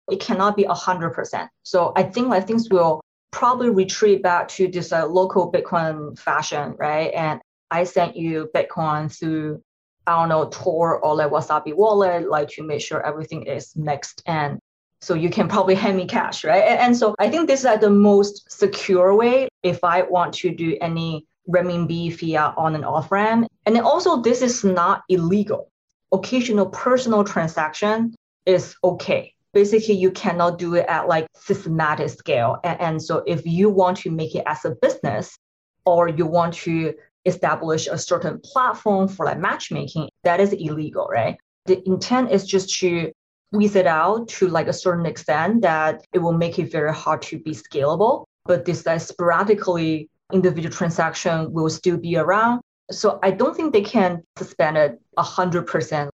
It 0.09 0.19
cannot 0.19 0.57
be 0.57 0.65
100%. 0.65 1.47
So 1.63 1.93
I 1.95 2.03
think 2.03 2.27
like 2.27 2.47
things 2.47 2.67
will 2.69 2.99
probably 3.31 3.69
retreat 3.69 4.21
back 4.21 4.49
to 4.49 4.67
this 4.67 4.91
uh, 4.91 5.05
local 5.05 5.49
Bitcoin 5.49 6.19
fashion, 6.19 6.75
right? 6.77 7.11
And 7.13 7.39
I 7.71 7.85
sent 7.85 8.17
you 8.17 8.49
Bitcoin 8.53 9.17
through 9.17 9.61
I 10.07 10.19
don't 10.19 10.29
know, 10.29 10.49
Tor 10.49 10.99
or 10.99 11.15
like 11.15 11.31
Wasabi 11.31 11.75
wallet, 11.75 12.29
like 12.29 12.49
to 12.49 12.63
make 12.63 12.81
sure 12.81 13.05
everything 13.05 13.43
is 13.43 13.75
mixed 13.75 14.23
and 14.25 14.59
so 15.01 15.15
you 15.15 15.31
can 15.31 15.47
probably 15.47 15.73
hand 15.73 15.97
me 15.97 16.05
cash, 16.05 16.43
right? 16.43 16.63
And, 16.63 16.79
and 16.79 16.97
so 16.97 17.15
I 17.17 17.29
think 17.29 17.47
this 17.47 17.61
is 17.61 17.65
like 17.65 17.81
the 17.81 17.89
most 17.89 18.51
secure 18.51 19.15
way 19.15 19.49
if 19.63 19.83
I 19.83 20.03
want 20.03 20.33
to 20.35 20.53
do 20.53 20.77
any 20.79 21.25
renminbi 21.49 22.13
fiat 22.13 22.53
on 22.55 22.75
and 22.75 22.85
off 22.85 23.11
ramp. 23.11 23.47
And 23.65 23.75
then 23.75 23.83
also 23.83 24.21
this 24.21 24.41
is 24.43 24.63
not 24.63 25.01
illegal. 25.09 25.71
Occasional 26.11 26.67
personal 26.67 27.23
transaction 27.23 28.13
is 28.45 28.75
okay. 28.83 29.33
Basically, 29.53 29.95
you 29.95 30.11
cannot 30.11 30.59
do 30.59 30.75
it 30.75 30.85
at 30.87 31.07
like 31.07 31.27
systematic 31.33 32.09
scale. 32.09 32.57
And, 32.63 32.79
and 32.79 33.03
so 33.03 33.23
if 33.25 33.45
you 33.45 33.69
want 33.69 33.97
to 33.97 34.11
make 34.11 34.35
it 34.35 34.43
as 34.45 34.65
a 34.65 34.75
business 34.81 35.37
or 35.85 36.07
you 36.07 36.25
want 36.25 36.53
to 36.53 36.93
establish 37.25 37.87
a 37.87 37.97
certain 37.97 38.39
platform 38.43 39.07
for 39.07 39.25
like 39.25 39.39
matchmaking, 39.39 40.09
that 40.23 40.39
is 40.39 40.53
illegal, 40.53 41.07
right? 41.11 41.37
The 41.65 41.81
intent 41.87 42.31
is 42.31 42.45
just 42.45 42.77
to 42.79 43.11
squeeze 43.53 43.75
it 43.75 43.87
out 43.87 44.27
to 44.29 44.47
like 44.47 44.67
a 44.67 44.73
certain 44.73 45.05
extent 45.05 45.61
that 45.61 46.05
it 46.13 46.19
will 46.19 46.33
make 46.33 46.57
it 46.57 46.71
very 46.71 46.93
hard 46.93 47.21
to 47.23 47.39
be 47.39 47.51
scalable. 47.51 48.25
But 48.45 48.65
this 48.65 48.85
like 48.85 49.01
sporadically 49.01 50.09
individual 50.33 50.73
transaction 50.73 51.51
will 51.53 51.69
still 51.69 51.97
be 51.97 52.17
around. 52.17 52.61
So 52.89 53.19
I 53.21 53.31
don't 53.31 53.55
think 53.55 53.73
they 53.73 53.81
can 53.81 54.23
suspend 54.37 54.77
it 54.77 54.99
hundred 55.17 55.67
percent. 55.67 56.09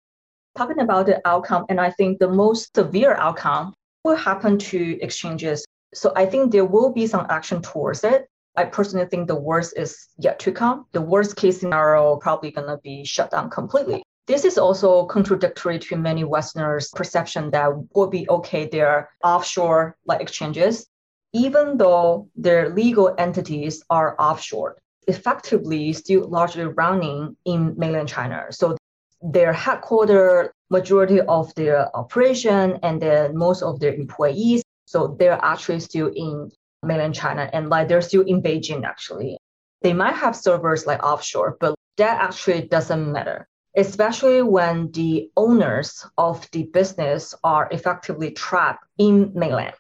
Talking 0.56 0.80
about 0.80 1.08
the 1.08 1.20
outcome, 1.28 1.66
and 1.70 1.82
I 1.82 1.90
think 1.92 2.20
the 2.20 2.30
most 2.30 2.76
severe 2.76 3.16
outcome 3.16 3.74
will 4.04 4.16
happen 4.16 4.58
to 4.60 5.02
exchanges. 5.02 5.66
So 5.94 6.14
I 6.16 6.26
think 6.26 6.52
there 6.52 6.66
will 6.66 6.92
be 6.92 7.08
some 7.08 7.26
action 7.30 7.62
towards 7.62 8.04
it. 8.04 8.28
I 8.56 8.66
personally 8.66 9.08
think 9.08 9.28
the 9.28 9.36
worst 9.36 9.74
is 9.78 10.08
yet 10.18 10.40
to 10.40 10.52
come. 10.52 10.86
The 10.92 11.02
worst 11.02 11.36
case 11.36 11.60
scenario 11.60 12.18
probably 12.18 12.52
going 12.52 12.68
to 12.68 12.78
be 12.78 13.04
shut 13.04 13.32
down 13.32 13.50
completely. 13.50 14.04
This 14.28 14.46
is 14.46 14.58
also 14.58 15.06
contradictory 15.06 15.80
to 15.80 15.98
many 15.98 16.24
Westerners' 16.24 16.90
perception 16.92 17.52
that 17.52 17.72
would 17.96 18.12
be 18.12 18.30
okay, 18.30 18.70
they're 18.72 19.10
offshore 19.24 19.98
like 20.06 20.22
exchanges, 20.22 20.88
even 21.34 21.78
though 21.78 22.30
their 22.36 22.70
legal 22.70 23.14
entities 23.18 23.84
are 23.90 24.16
offshore, 24.20 24.78
effectively 25.08 25.92
still 25.92 26.30
largely 26.30 26.66
running 26.66 27.36
in 27.46 27.74
mainland 27.78 28.08
China. 28.08 28.46
So 28.52 28.78
their 29.22 29.52
headquarters, 29.52 30.50
majority 30.70 31.20
of 31.22 31.54
their 31.56 31.96
operation, 31.96 32.80
and 32.84 33.02
then 33.02 33.36
most 33.36 33.62
of 33.62 33.80
their 33.80 33.94
employees, 33.94 34.64
so 34.86 35.16
they're 35.20 35.40
actually 35.44 35.80
still 35.80 36.12
in 36.16 36.52
mainland 36.84 37.16
China 37.16 37.50
and 37.54 37.70
like 37.70 37.88
they're 37.88 38.02
still 38.02 38.24
in 38.24 38.42
Beijing 38.42 38.84
actually. 38.86 39.38
They 39.82 39.94
might 39.94 40.16
have 40.16 40.36
servers 40.36 40.86
like 40.86 41.04
offshore, 41.04 41.58
but 41.60 41.76
that 41.98 42.22
actually 42.22 42.68
doesn't 42.68 43.12
matter, 43.12 43.48
especially 43.76 44.42
when 44.42 44.92
the 44.92 45.30
owners 45.36 46.06
of 46.18 46.50
the 46.52 46.64
business 46.64 47.36
are 47.44 47.68
effectively 47.72 48.32
trapped 48.32 48.86
in 48.98 49.32
mainland. 49.36 49.76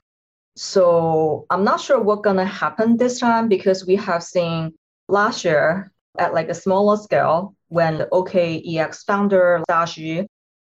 So 0.55 1.45
I'm 1.50 1.63
not 1.63 1.81
sure 1.81 2.00
what's 2.00 2.22
gonna 2.22 2.45
happen 2.45 2.98
this 2.98 3.19
time 3.19 3.48
because 3.48 3.86
we 3.86 3.95
have 3.95 4.24
seen 4.24 4.74
last 5.07 5.43
year 5.43 5.91
at 6.17 6.33
like 6.33 6.50
a 6.50 6.53
smaller 6.53 6.98
scale 6.98 7.55
when 7.69 7.98
the 7.98 8.05
OKEX 8.12 9.03
founder 9.05 9.62
Star 9.67 9.86
Xu, 9.86 10.27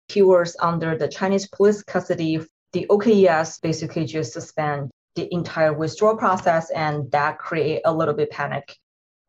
he 0.08 0.22
was 0.22 0.56
under 0.60 0.96
the 0.96 1.08
Chinese 1.08 1.48
police 1.48 1.82
custody. 1.82 2.40
The 2.72 2.86
OKEX 2.88 3.60
basically 3.60 4.04
just 4.04 4.32
suspend 4.32 4.90
the 5.14 5.32
entire 5.32 5.72
withdrawal 5.72 6.16
process 6.16 6.70
and 6.70 7.10
that 7.12 7.38
create 7.38 7.82
a 7.84 7.94
little 7.94 8.14
bit 8.14 8.30
panic. 8.30 8.76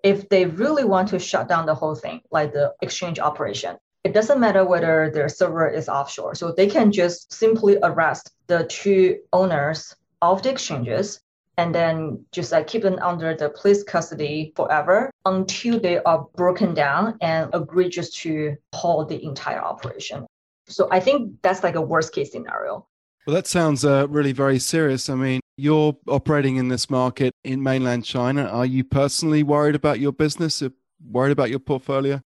If 0.03 0.29
they 0.29 0.45
really 0.45 0.83
want 0.83 1.09
to 1.09 1.19
shut 1.19 1.47
down 1.47 1.65
the 1.65 1.75
whole 1.75 1.95
thing, 1.95 2.21
like 2.31 2.53
the 2.53 2.73
exchange 2.81 3.19
operation, 3.19 3.77
it 4.03 4.13
doesn't 4.13 4.39
matter 4.39 4.63
whether 4.63 5.09
their 5.11 5.29
server 5.29 5.67
is 5.67 5.89
offshore. 5.89 6.35
So 6.35 6.51
they 6.51 6.67
can 6.67 6.91
just 6.91 7.33
simply 7.33 7.77
arrest 7.81 8.31
the 8.47 8.65
two 8.65 9.19
owners 9.33 9.95
of 10.21 10.43
the 10.43 10.51
exchanges 10.51 11.21
and 11.57 11.73
then 11.73 12.23
just 12.31 12.51
like 12.51 12.67
keep 12.67 12.83
them 12.83 12.99
under 13.01 13.35
the 13.35 13.49
police 13.49 13.83
custody 13.83 14.53
forever 14.55 15.09
until 15.25 15.79
they 15.79 15.99
are 15.99 16.27
broken 16.35 16.73
down 16.73 17.17
and 17.21 17.49
agree 17.53 17.89
just 17.89 18.15
to 18.17 18.55
hold 18.73 19.09
the 19.09 19.23
entire 19.23 19.61
operation. 19.61 20.25
So 20.67 20.87
I 20.91 20.99
think 20.99 21.41
that's 21.41 21.63
like 21.63 21.75
a 21.75 21.81
worst 21.81 22.13
case 22.13 22.31
scenario. 22.31 22.85
Well, 23.25 23.35
that 23.35 23.47
sounds 23.47 23.85
uh, 23.85 24.07
really 24.09 24.33
very 24.33 24.59
serious. 24.59 25.09
I 25.09 25.15
mean, 25.15 25.39
you're 25.57 25.95
operating 26.07 26.57
in 26.57 26.67
this 26.67 26.89
market 26.89 27.33
in 27.43 27.63
mainland 27.63 28.03
China. 28.03 28.45
Are 28.45 28.65
you 28.65 28.83
personally 28.83 29.43
worried 29.43 29.75
about 29.75 29.99
your 29.99 30.11
business, 30.11 30.61
uh, 30.61 30.69
worried 31.09 31.31
about 31.31 31.49
your 31.49 31.59
portfolio? 31.59 32.21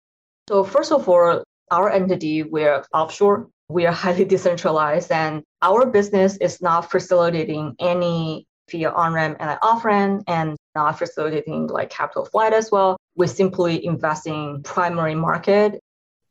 So, 0.48 0.64
first 0.64 0.92
of 0.92 1.08
all, 1.08 1.44
our 1.72 1.90
entity, 1.92 2.44
we're 2.44 2.84
offshore, 2.94 3.50
we 3.70 3.86
are 3.86 3.94
highly 4.04 4.26
decentralized, 4.26 5.12
and 5.12 5.44
our 5.62 5.86
business 5.86 6.38
is 6.38 6.62
not 6.62 6.90
facilitating 6.90 7.76
any 7.80 8.48
fiat 8.72 8.94
on 8.94 9.14
ramp 9.14 9.38
and 9.40 9.58
off 9.62 9.86
ramp, 9.86 10.24
and 10.28 10.58
not 10.76 10.98
facilitating 10.98 11.68
like 11.68 11.90
capital 11.90 12.26
flight 12.26 12.54
as 12.54 12.72
well. 12.72 12.98
We're 13.16 13.28
simply 13.28 13.86
investing 13.86 14.64
primary 14.64 15.16
market. 15.16 15.80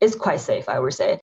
It's 0.01 0.15
quite 0.15 0.39
safe, 0.39 0.67
I 0.67 0.79
would 0.79 0.93
say. 0.93 1.19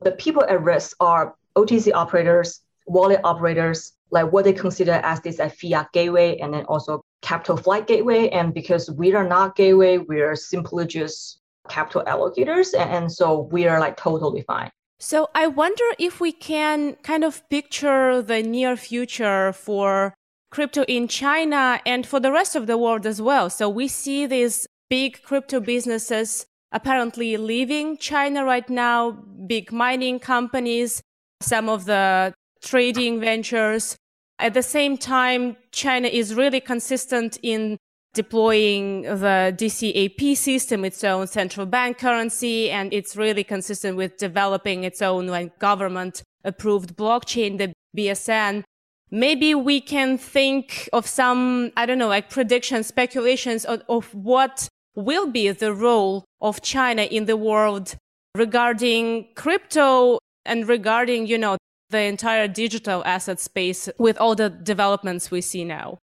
The 0.00 0.12
people 0.12 0.44
at 0.44 0.62
risk 0.62 0.96
are 1.00 1.34
OTC 1.56 1.92
operators, 1.92 2.60
wallet 2.86 3.20
operators, 3.24 3.92
like 4.12 4.32
what 4.32 4.44
they 4.44 4.52
consider 4.52 4.92
as 4.92 5.20
this 5.20 5.40
a 5.40 5.50
fiat 5.50 5.90
gateway, 5.92 6.36
and 6.38 6.54
then 6.54 6.64
also 6.66 7.02
capital 7.22 7.56
flight 7.56 7.86
gateway. 7.86 8.28
And 8.28 8.54
because 8.54 8.90
we 8.90 9.14
are 9.14 9.26
not 9.26 9.56
gateway, 9.56 9.98
we 9.98 10.20
are 10.20 10.36
simply 10.36 10.86
just 10.86 11.40
capital 11.68 12.04
allocators. 12.06 12.74
And, 12.78 12.90
and 12.90 13.12
so 13.12 13.48
we 13.50 13.66
are 13.66 13.80
like 13.80 13.96
totally 13.96 14.42
fine. 14.42 14.70
So 15.00 15.30
I 15.34 15.48
wonder 15.48 15.84
if 15.98 16.20
we 16.20 16.30
can 16.30 16.94
kind 17.02 17.24
of 17.24 17.42
picture 17.48 18.22
the 18.22 18.42
near 18.42 18.76
future 18.76 19.52
for 19.52 20.14
crypto 20.52 20.84
in 20.84 21.08
China 21.08 21.80
and 21.84 22.06
for 22.06 22.20
the 22.20 22.30
rest 22.30 22.54
of 22.54 22.66
the 22.66 22.78
world 22.78 23.06
as 23.06 23.20
well. 23.20 23.50
So 23.50 23.68
we 23.68 23.88
see 23.88 24.26
these 24.26 24.66
big 24.88 25.22
crypto 25.22 25.58
businesses 25.58 26.46
apparently 26.70 27.36
leaving 27.36 27.96
China 27.96 28.44
right 28.44 28.68
now, 28.68 29.10
big 29.46 29.72
mining 29.72 30.18
companies, 30.18 31.02
some 31.40 31.68
of 31.68 31.86
the 31.86 32.34
trading 32.62 33.20
ventures. 33.20 33.96
At 34.42 34.54
the 34.54 34.62
same 34.64 34.98
time, 34.98 35.56
China 35.70 36.08
is 36.08 36.34
really 36.34 36.58
consistent 36.58 37.38
in 37.44 37.78
deploying 38.12 39.02
the 39.02 39.54
DCEP 39.56 40.36
system, 40.36 40.84
its 40.84 41.04
own 41.04 41.28
central 41.28 41.64
bank 41.64 41.98
currency, 41.98 42.68
and 42.68 42.92
it's 42.92 43.14
really 43.14 43.44
consistent 43.44 43.96
with 43.96 44.16
developing 44.16 44.82
its 44.82 45.00
own 45.00 45.28
like, 45.28 45.60
government 45.60 46.24
approved 46.42 46.96
blockchain, 46.96 47.58
the 47.58 47.72
BSN. 47.96 48.64
Maybe 49.12 49.54
we 49.54 49.80
can 49.80 50.18
think 50.18 50.88
of 50.92 51.06
some, 51.06 51.70
I 51.76 51.86
don't 51.86 51.98
know, 51.98 52.08
like 52.08 52.28
predictions, 52.28 52.88
speculations 52.88 53.64
of, 53.64 53.82
of 53.88 54.12
what 54.12 54.66
will 54.96 55.28
be 55.28 55.52
the 55.52 55.72
role 55.72 56.24
of 56.40 56.62
China 56.62 57.02
in 57.02 57.26
the 57.26 57.36
world 57.36 57.94
regarding 58.34 59.28
crypto 59.36 60.18
and 60.44 60.68
regarding, 60.68 61.28
you 61.28 61.38
know, 61.38 61.56
the 61.92 62.00
entire 62.00 62.48
digital 62.48 63.04
asset 63.04 63.38
space 63.38 63.88
with 63.98 64.18
all 64.18 64.34
the 64.34 64.50
developments 64.50 65.30
we 65.30 65.40
see 65.40 65.64
now? 65.64 65.98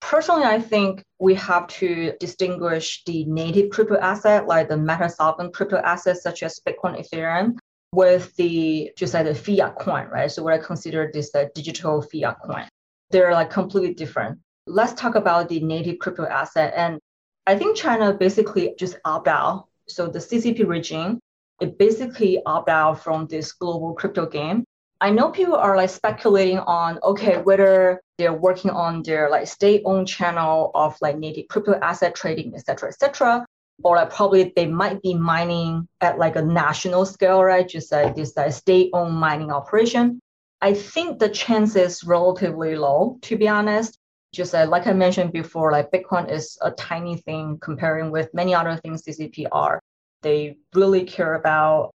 Personally, 0.00 0.44
I 0.44 0.60
think 0.60 1.02
we 1.18 1.34
have 1.34 1.66
to 1.80 2.12
distinguish 2.20 3.02
the 3.04 3.24
native 3.24 3.70
crypto 3.70 3.96
asset, 3.98 4.46
like 4.46 4.68
the 4.68 4.76
meta 4.76 5.08
sovereign 5.08 5.50
crypto 5.52 5.78
assets 5.78 6.22
such 6.22 6.42
as 6.42 6.60
Bitcoin, 6.66 7.00
Ethereum, 7.00 7.56
with 7.92 8.34
the 8.36 8.90
just 8.96 9.14
like 9.14 9.24
the 9.26 9.34
fiat 9.34 9.76
coin, 9.76 10.08
right? 10.08 10.30
So 10.30 10.42
what 10.42 10.54
I 10.54 10.58
consider 10.58 11.10
this 11.12 11.30
the 11.32 11.50
digital 11.54 12.02
fiat 12.02 12.40
coin. 12.42 12.68
They're 13.10 13.32
like 13.32 13.50
completely 13.50 13.94
different. 13.94 14.38
Let's 14.66 14.92
talk 14.94 15.14
about 15.14 15.48
the 15.48 15.60
native 15.60 15.98
crypto 15.98 16.26
asset. 16.26 16.74
And 16.76 16.98
I 17.46 17.56
think 17.56 17.76
China 17.76 18.12
basically 18.12 18.74
just 18.78 18.96
opt 19.04 19.28
out. 19.28 19.68
So 19.88 20.06
the 20.06 20.18
CCP 20.18 20.66
regime, 20.66 21.20
it 21.60 21.78
basically 21.78 22.42
opt 22.44 22.68
out 22.68 23.02
from 23.02 23.26
this 23.26 23.52
global 23.52 23.94
crypto 23.94 24.26
game 24.26 24.64
I 25.04 25.10
know 25.10 25.30
people 25.30 25.56
are 25.56 25.76
like 25.76 25.90
speculating 25.90 26.60
on 26.60 26.98
okay 27.02 27.36
whether 27.36 28.00
they're 28.16 28.32
working 28.32 28.70
on 28.70 29.02
their 29.02 29.28
like 29.28 29.46
state-owned 29.46 30.08
channel 30.08 30.70
of 30.74 30.96
like 31.02 31.18
native 31.18 31.46
crypto 31.48 31.74
asset 31.74 32.14
trading, 32.14 32.54
etc., 32.54 32.88
etc., 32.88 33.44
or 33.82 33.96
like 33.96 34.08
probably 34.08 34.50
they 34.56 34.64
might 34.64 35.02
be 35.02 35.12
mining 35.12 35.86
at 36.00 36.18
like 36.18 36.36
a 36.36 36.42
national 36.42 37.04
scale, 37.04 37.44
right? 37.44 37.68
Just 37.68 37.92
like 37.92 38.16
this 38.16 38.34
like 38.34 38.54
state-owned 38.54 39.14
mining 39.14 39.52
operation. 39.52 40.20
I 40.62 40.72
think 40.72 41.18
the 41.18 41.28
chance 41.28 41.76
is 41.76 42.02
relatively 42.04 42.74
low, 42.74 43.18
to 43.24 43.36
be 43.36 43.46
honest. 43.46 43.98
Just 44.32 44.54
like 44.54 44.86
I 44.86 44.94
mentioned 44.94 45.34
before, 45.34 45.70
like 45.70 45.90
Bitcoin 45.90 46.32
is 46.32 46.56
a 46.62 46.70
tiny 46.70 47.18
thing 47.18 47.58
comparing 47.60 48.10
with 48.10 48.32
many 48.32 48.54
other 48.54 48.76
things 48.76 49.02
CCP 49.02 49.48
are. 49.52 49.82
They 50.22 50.56
really 50.72 51.04
care 51.04 51.34
about 51.34 51.90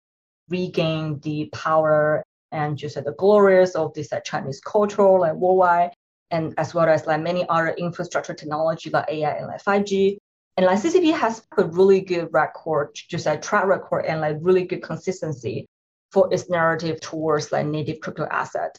regain 0.50 1.20
the 1.20 1.50
power 1.54 2.24
and 2.56 2.78
just 2.78 2.96
the 2.96 3.12
glories 3.18 3.76
of 3.76 3.94
this 3.94 4.14
uh, 4.14 4.22
Chinese 4.22 4.62
culture 4.62 5.20
like 5.20 5.34
worldwide, 5.34 5.92
and 6.32 6.54
as 6.58 6.74
well 6.74 6.88
as 6.88 7.06
like 7.06 7.22
many 7.22 7.46
other 7.50 7.70
infrastructure 7.78 8.34
technology 8.34 8.90
like 8.90 9.10
AI 9.10 9.32
and 9.32 9.48
like 9.48 9.64
5G. 9.64 10.18
And 10.58 10.66
like 10.66 10.80
CCP 10.80 11.14
has 11.14 11.46
a 11.58 11.66
really 11.66 12.00
good 12.00 12.30
record, 12.32 12.96
just 12.96 13.28
a 13.28 13.38
track 13.38 13.66
record 13.66 14.06
and 14.06 14.22
like 14.22 14.38
really 14.40 14.64
good 14.64 14.82
consistency 14.82 15.68
for 16.12 16.34
its 16.34 16.50
narrative 16.50 17.02
towards 17.02 17.52
like 17.52 17.66
native 17.66 18.00
crypto 18.00 18.26
asset. 18.32 18.78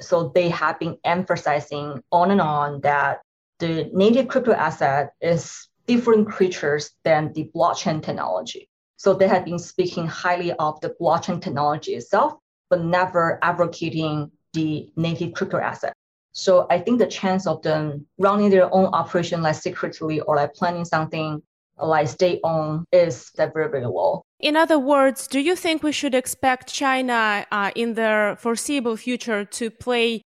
So 0.00 0.32
they 0.34 0.48
have 0.48 0.78
been 0.78 0.96
emphasizing 1.04 2.02
on 2.10 2.30
and 2.30 2.40
on 2.40 2.80
that 2.80 3.20
the 3.58 3.90
native 3.92 4.28
crypto 4.28 4.52
asset 4.52 5.12
is 5.20 5.68
different 5.86 6.28
creatures 6.28 6.92
than 7.04 7.32
the 7.34 7.50
blockchain 7.54 8.02
technology. 8.02 8.68
So 8.96 9.12
they 9.12 9.28
have 9.28 9.44
been 9.44 9.58
speaking 9.58 10.06
highly 10.06 10.52
of 10.52 10.80
the 10.80 10.94
blockchain 10.98 11.42
technology 11.42 11.94
itself 11.94 12.34
but 12.70 12.82
never 12.82 13.38
advocating 13.42 14.30
the 14.52 14.90
native 14.96 15.32
crypto 15.34 15.58
asset. 15.58 15.92
So 16.32 16.66
I 16.70 16.78
think 16.78 16.98
the 16.98 17.06
chance 17.06 17.46
of 17.46 17.62
them 17.62 18.06
running 18.18 18.50
their 18.50 18.72
own 18.72 18.86
operation 18.86 19.42
like 19.42 19.56
secretly 19.56 20.20
or 20.20 20.36
like 20.36 20.54
planning 20.54 20.84
something 20.84 21.42
like 21.80 22.08
state 22.08 22.40
owned 22.44 22.84
is 22.92 23.30
very, 23.36 23.68
very 23.70 23.86
low. 23.86 24.22
In 24.40 24.56
other 24.56 24.78
words, 24.78 25.26
do 25.26 25.40
you 25.40 25.56
think 25.56 25.82
we 25.82 25.92
should 25.92 26.14
expect 26.14 26.72
China 26.72 27.46
uh, 27.50 27.70
in 27.74 27.94
the 27.94 28.36
foreseeable 28.38 28.96
future 28.96 29.44
to 29.44 29.70
play 29.70 30.22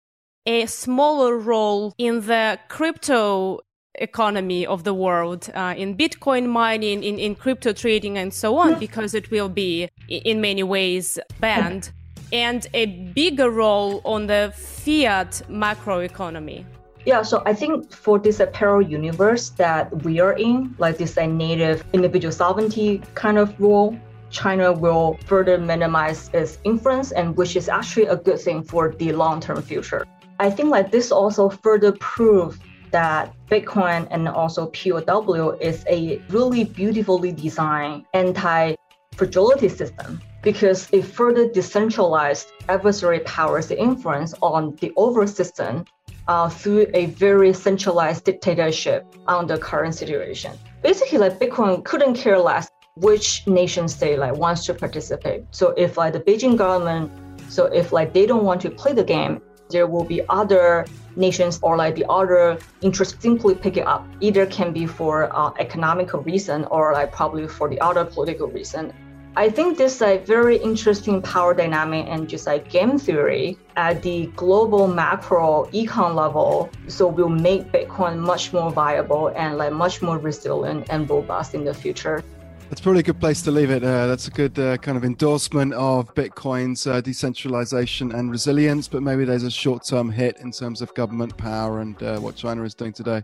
a 0.47 0.67
smaller 0.67 1.37
role 1.37 1.93
in 1.99 2.27
the 2.27 2.59
crypto 2.69 3.61
economy 3.99 4.67
of 4.67 4.85
the 4.85 4.95
world, 4.95 5.51
uh, 5.55 5.75
in 5.77 5.97
Bitcoin 5.97 6.49
mining, 6.49 7.03
in, 7.03 7.19
in 7.19 7.35
crypto 7.35 7.73
trading, 7.73 8.17
and 8.17 8.33
so 8.33 8.57
on, 8.59 8.79
because 8.79 9.15
it 9.15 9.31
will 9.31 9.49
be 9.49 9.89
in 10.09 10.41
many 10.41 10.63
ways 10.63 11.19
banned? 11.41 11.91
And 12.33 12.67
a 12.75 12.87
bigger 13.15 13.51
role 13.51 14.01
on 14.05 14.27
the 14.27 14.53
fiat 14.57 15.43
macroeconomy? 15.49 16.65
Yeah, 17.05 17.23
so 17.23 17.43
I 17.47 17.55
think 17.55 17.93
for 17.93 18.19
this 18.19 18.41
apparel 18.41 18.83
universe 18.83 19.51
that 19.51 20.03
we 20.03 20.19
are 20.19 20.33
in, 20.33 20.75
like 20.79 20.99
this 20.99 21.17
native 21.17 21.85
individual 21.93 22.33
sovereignty 22.33 23.01
kind 23.15 23.39
of 23.39 23.59
role, 23.61 23.97
China 24.31 24.73
will 24.73 25.17
further 25.25 25.57
minimize 25.57 26.31
its 26.35 26.59
influence, 26.65 27.13
and 27.13 27.37
which 27.37 27.55
is 27.55 27.69
actually 27.69 28.07
a 28.07 28.17
good 28.17 28.41
thing 28.41 28.63
for 28.63 28.93
the 28.99 29.13
long-term 29.13 29.63
future. 29.63 30.05
I 30.41 30.51
think 30.51 30.71
like 30.71 30.91
this 30.91 31.13
also 31.13 31.49
further 31.49 31.93
proves 31.93 32.59
that 32.91 33.33
Bitcoin 33.49 34.09
and 34.11 34.29
also 34.29 34.67
POW 34.67 35.57
is 35.61 35.85
a 35.89 36.19
really 36.31 36.65
beautifully 36.65 37.31
designed 37.33 38.05
anti-fragility 38.15 39.69
system 39.69 40.21
because 40.43 40.89
it 40.93 41.03
further 41.03 41.49
decentralized 41.49 42.49
adversary 42.69 43.21
powers' 43.21 43.71
influence 43.71 44.35
on 44.43 44.77
the 44.77 44.93
overall 44.97 45.27
system 45.27 45.85
uh, 46.29 46.49
through 46.49 46.87
a 46.95 47.07
very 47.07 47.53
centralized 47.53 48.25
dictatorship 48.25 49.07
on 49.29 49.47
the 49.47 49.59
current 49.59 49.95
situation. 49.95 50.53
Basically, 50.83 51.19
like 51.19 51.39
Bitcoin 51.39 51.85
couldn't 51.85 52.15
care 52.15 52.39
less 52.39 52.71
which 52.97 53.47
nation 53.47 53.89
state 53.89 54.19
like 54.19 54.35
wants 54.35 54.65
to 54.67 54.75
participate. 54.75 55.45
So 55.51 55.75
if 55.77 55.97
like 55.97 56.15
the 56.15 56.21
Beijing 56.21 56.57
government, 56.57 57.13
so 57.49 57.67
if 57.67 57.93
like 57.93 58.13
they 58.13 58.27
don't 58.27 58.45
want 58.45 58.61
to 58.63 58.71
play 58.71 58.93
the 58.93 59.05
game, 59.05 59.43
there 59.69 59.87
will 59.87 60.05
be 60.05 60.23
other 60.29 60.87
nations 61.17 61.59
or 61.63 61.77
like 61.77 61.95
the 61.95 62.07
other 62.09 62.59
interests 62.83 63.21
simply 63.21 63.55
pick 63.55 63.77
it 63.77 63.87
up. 63.87 64.07
Either 64.21 64.47
can 64.47 64.73
be 64.73 64.87
for 64.87 65.35
uh, 65.37 65.53
economical 65.59 66.21
reason 66.23 66.65
or 66.67 66.93
like 66.93 67.13
probably 67.13 67.49
for 67.49 67.69
the 67.69 67.81
other 67.81 68.05
political 68.05 68.47
reason. 68.49 68.93
I 69.39 69.51
think 69.51 69.77
this 69.77 69.97
is 69.97 70.01
a 70.03 70.17
very 70.17 70.57
interesting 70.57 71.21
power 71.21 71.53
dynamic 71.53 72.07
and 72.09 72.27
just 72.27 72.47
like 72.47 72.71
game 72.71 72.99
theory 72.99 73.59
at 73.77 74.03
the 74.03 74.29
global 74.35 74.89
macro 74.89 75.67
econ 75.75 76.15
level. 76.15 76.71
So 76.89 77.07
will 77.07 77.29
make 77.29 77.71
Bitcoin 77.71 78.17
much 78.19 78.55
more 78.55 78.71
viable 78.71 79.29
and 79.37 79.59
like 79.59 79.75
much 79.75 80.01
more 80.01 80.17
resilient 80.17 80.87
and 80.89 81.09
robust 81.11 81.55
in 81.55 81.67
the 81.67 81.75
future. 81.75 82.25
That's 82.71 82.81
probably 82.81 83.01
a 83.01 83.03
good 83.03 83.21
place 83.21 83.43
to 83.43 83.51
leave 83.51 83.71
it. 83.71 83.85
Uh, 83.85 84.07
that's 84.07 84.27
a 84.27 84.31
good 84.31 84.59
uh, 84.59 84.79
kind 84.79 84.97
of 84.97 85.05
endorsement 85.05 85.75
of 85.75 86.15
Bitcoin's 86.15 86.87
uh, 86.87 87.03
decentralization 87.03 88.13
and 88.13 88.31
resilience, 88.31 88.89
but 88.89 89.03
maybe 89.03 89.27
there's 89.27 89.43
a 89.45 89.51
short 89.51 89.85
term 89.85 90.11
hit 90.11 90.39
in 90.39 90.51
terms 90.51 90.81
of 90.81 90.95
government 90.95 91.37
power 91.37 91.81
and 91.81 92.03
uh, 92.03 92.19
what 92.21 92.37
China 92.37 92.63
is 92.63 92.75
doing 92.75 92.95
today. 92.95 93.21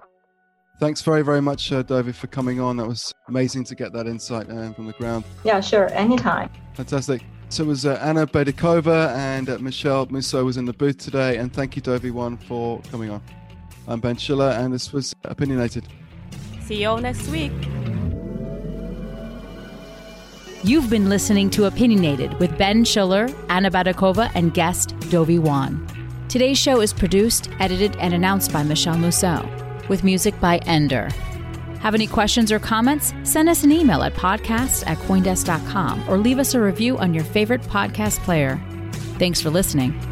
Thanks 0.82 1.00
very, 1.00 1.22
very 1.22 1.40
much, 1.40 1.70
uh, 1.70 1.82
Dovey, 1.82 2.10
for 2.10 2.26
coming 2.26 2.58
on. 2.58 2.76
That 2.76 2.88
was 2.88 3.14
amazing 3.28 3.62
to 3.66 3.76
get 3.76 3.92
that 3.92 4.08
insight 4.08 4.50
uh, 4.50 4.72
from 4.72 4.88
the 4.88 4.92
ground. 4.94 5.24
Yeah, 5.44 5.60
sure. 5.60 5.86
Anytime. 5.92 6.50
Fantastic. 6.74 7.22
So 7.50 7.62
it 7.62 7.68
was 7.68 7.86
uh, 7.86 8.00
Anna 8.02 8.26
Baydakova 8.26 9.14
and 9.14 9.48
uh, 9.48 9.58
Michelle 9.60 10.06
Musso 10.06 10.44
was 10.44 10.56
in 10.56 10.64
the 10.64 10.72
booth 10.72 10.98
today. 10.98 11.36
And 11.36 11.52
thank 11.52 11.76
you, 11.76 11.82
Dovey 11.82 12.10
Wan, 12.10 12.36
for 12.36 12.80
coming 12.90 13.10
on. 13.10 13.22
I'm 13.86 14.00
Ben 14.00 14.16
Schiller, 14.16 14.48
and 14.48 14.74
this 14.74 14.92
was 14.92 15.14
Opinionated. 15.22 15.86
See 16.62 16.80
you 16.82 16.88
all 16.88 16.98
next 16.98 17.28
week. 17.28 17.52
You've 20.64 20.90
been 20.90 21.08
listening 21.08 21.48
to 21.50 21.66
Opinionated 21.66 22.36
with 22.40 22.58
Ben 22.58 22.84
Schiller, 22.84 23.28
Anna 23.48 23.70
Baydakova, 23.70 24.32
and 24.34 24.52
guest 24.52 24.98
Dovey 25.10 25.38
Wan. 25.38 25.86
Today's 26.28 26.58
show 26.58 26.80
is 26.80 26.92
produced, 26.92 27.50
edited, 27.60 27.94
and 27.98 28.12
announced 28.12 28.52
by 28.52 28.64
Michelle 28.64 28.98
Musso 28.98 29.48
with 29.88 30.04
music 30.04 30.38
by 30.40 30.58
Ender. 30.58 31.08
Have 31.80 31.94
any 31.94 32.06
questions 32.06 32.52
or 32.52 32.58
comments? 32.58 33.12
Send 33.24 33.48
us 33.48 33.64
an 33.64 33.72
email 33.72 34.02
at 34.02 34.14
podcast 34.14 34.86
at 34.86 34.98
coindesk.com 34.98 36.08
or 36.08 36.18
leave 36.18 36.38
us 36.38 36.54
a 36.54 36.60
review 36.60 36.96
on 36.98 37.12
your 37.14 37.24
favorite 37.24 37.62
podcast 37.62 38.18
player. 38.20 38.60
Thanks 39.18 39.40
for 39.40 39.50
listening. 39.50 40.11